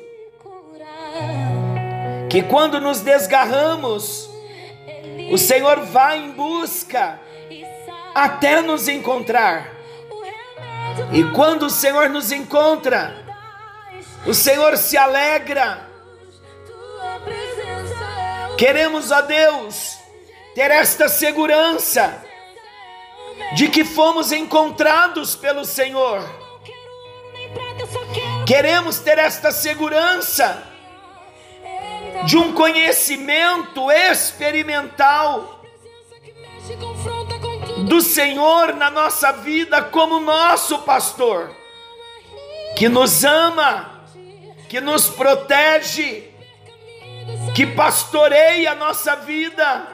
que 2.29 2.43
quando 2.43 2.79
nos 2.79 3.01
desgarramos, 3.01 4.29
o 5.31 5.37
Senhor 5.37 5.81
vai 5.87 6.19
em 6.19 6.31
busca 6.31 7.19
até 8.13 8.61
nos 8.61 8.87
encontrar. 8.87 9.73
E 11.11 11.23
quando 11.31 11.63
o 11.63 11.69
Senhor 11.69 12.09
nos 12.09 12.31
encontra, 12.31 13.25
o 14.25 14.33
Senhor 14.33 14.77
se 14.77 14.95
alegra. 14.95 15.88
Queremos 18.59 19.09
a 19.09 19.21
Deus 19.21 19.97
ter 20.53 20.69
esta 20.69 21.07
segurança 21.07 22.21
de 23.55 23.69
que 23.69 23.85
fomos 23.85 24.33
encontrados 24.33 25.33
pelo 25.33 25.63
Senhor. 25.63 26.21
Queremos 28.45 28.99
ter 28.99 29.17
esta 29.17 29.53
segurança 29.53 30.61
de 32.25 32.35
um 32.35 32.51
conhecimento 32.51 33.89
experimental 33.89 35.63
do 37.87 38.01
Senhor 38.01 38.75
na 38.75 38.91
nossa 38.91 39.31
vida 39.31 39.83
como 39.83 40.19
nosso 40.19 40.79
pastor, 40.79 41.55
que 42.75 42.89
nos 42.89 43.23
ama, 43.23 44.03
que 44.67 44.81
nos 44.81 45.09
protege, 45.09 46.29
que 47.55 47.65
pastoreia 47.67 48.71
a 48.71 48.75
nossa 48.75 49.15
vida. 49.17 49.87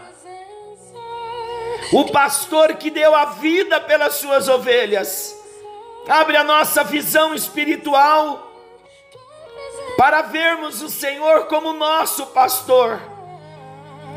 O 1.92 2.06
pastor 2.06 2.76
que 2.76 2.90
deu 2.90 3.16
a 3.16 3.26
vida 3.26 3.80
pelas 3.82 4.16
suas 4.16 4.48
ovelhas. 4.48 5.36
Abre 6.08 6.38
a 6.38 6.44
nossa 6.44 6.84
visão 6.84 7.34
espiritual 7.34 8.52
para 9.98 10.22
vermos 10.24 10.82
o 10.82 10.90
Senhor 10.90 11.46
como 11.46 11.74
nosso 11.74 12.28
pastor 12.28 13.00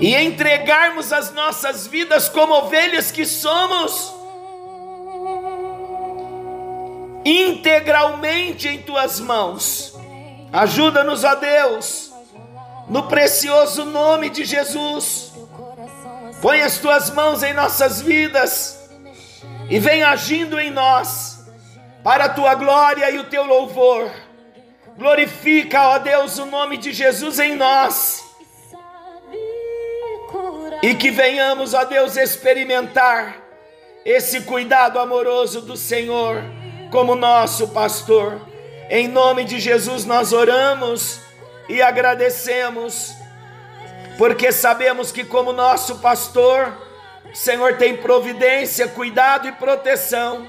e 0.01 0.15
entregarmos 0.15 1.13
as 1.13 1.33
nossas 1.33 1.87
vidas 1.87 2.29
como 2.29 2.55
ovelhas 2.55 3.11
que 3.11 3.27
somos, 3.27 4.15
integralmente 7.25 8.69
em 8.69 8.83
tuas 8.83 9.19
mãos. 9.19 9.97
Ajuda-nos, 10.53 11.25
ó 11.25 11.35
Deus, 11.35 12.08
no 12.89 13.05
precioso 13.05 13.85
nome 13.85 14.31
de 14.31 14.45
Jesus. 14.45 15.33
Põe 16.41 16.63
as 16.63 16.79
tuas 16.79 17.11
mãos 17.11 17.43
em 17.43 17.53
nossas 17.53 18.01
vidas 18.01 18.79
e 19.69 19.79
vem 19.79 20.03
agindo 20.03 20.59
em 20.59 20.71
nós 20.71 21.47
para 22.03 22.25
a 22.25 22.29
tua 22.29 22.55
glória 22.55 23.11
e 23.11 23.19
o 23.19 23.25
teu 23.25 23.45
louvor. 23.45 24.11
Glorifica, 24.97 25.89
ó 25.89 25.99
Deus, 25.99 26.39
o 26.39 26.47
nome 26.47 26.77
de 26.77 26.93
Jesus 26.93 27.39
em 27.39 27.55
nós. 27.55 28.25
E 30.83 30.95
que 30.95 31.11
venhamos, 31.11 31.75
ó 31.75 31.85
Deus, 31.85 32.17
experimentar 32.17 33.37
esse 34.05 34.43
cuidado 34.43 34.99
amoroso 34.99 35.61
do 35.61 35.77
Senhor 35.77 36.43
como 36.91 37.15
nosso 37.15 37.69
pastor. 37.69 38.41
Em 38.89 39.07
nome 39.07 39.45
de 39.45 39.61
Jesus 39.61 40.05
nós 40.05 40.33
oramos 40.33 41.21
e 41.69 41.83
agradecemos 41.83 43.19
porque 44.19 44.51
sabemos 44.51 45.13
que, 45.13 45.25
como 45.25 45.53
nosso 45.53 46.01
pastor, 46.01 46.77
o 47.33 47.37
Senhor 47.37 47.77
tem 47.77 47.97
providência, 47.97 48.89
cuidado 48.89 49.47
e 49.47 49.53
proteção 49.53 50.45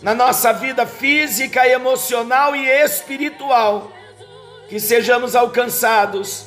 na 0.00 0.14
nossa 0.14 0.50
vida 0.50 0.86
física, 0.86 1.68
emocional 1.68 2.56
e 2.56 2.66
espiritual. 2.66 3.92
Que 4.66 4.80
sejamos 4.80 5.36
alcançados 5.36 6.46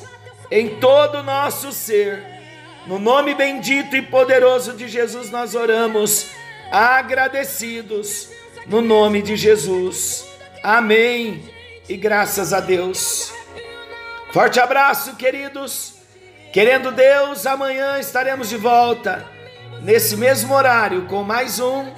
em 0.50 0.80
todo 0.80 1.18
o 1.18 1.22
nosso 1.22 1.70
ser. 1.70 2.20
No 2.84 2.98
nome 2.98 3.32
bendito 3.32 3.94
e 3.94 4.02
poderoso 4.02 4.72
de 4.72 4.88
Jesus, 4.88 5.30
nós 5.30 5.54
oramos, 5.54 6.26
agradecidos, 6.72 8.28
no 8.66 8.82
nome 8.82 9.22
de 9.22 9.36
Jesus. 9.36 10.26
Amém. 10.64 11.48
E 11.88 11.96
graças 11.96 12.52
a 12.52 12.58
Deus. 12.58 13.35
Forte 14.36 14.60
abraço, 14.60 15.16
queridos. 15.16 15.94
Querendo 16.52 16.92
Deus, 16.92 17.46
amanhã 17.46 17.98
estaremos 17.98 18.50
de 18.50 18.58
volta, 18.58 19.24
nesse 19.80 20.14
mesmo 20.14 20.52
horário, 20.52 21.06
com 21.06 21.22
mais 21.22 21.58
um 21.58 21.90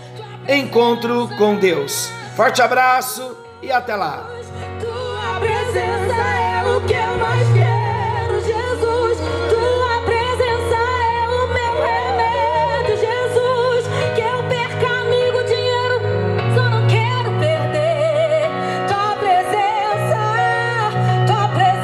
Encontro 0.48 1.28
com 1.36 1.56
Deus. 1.56 2.08
Forte 2.36 2.62
abraço 2.62 3.36
e 3.60 3.72
até 3.72 3.96
lá. 3.96 4.24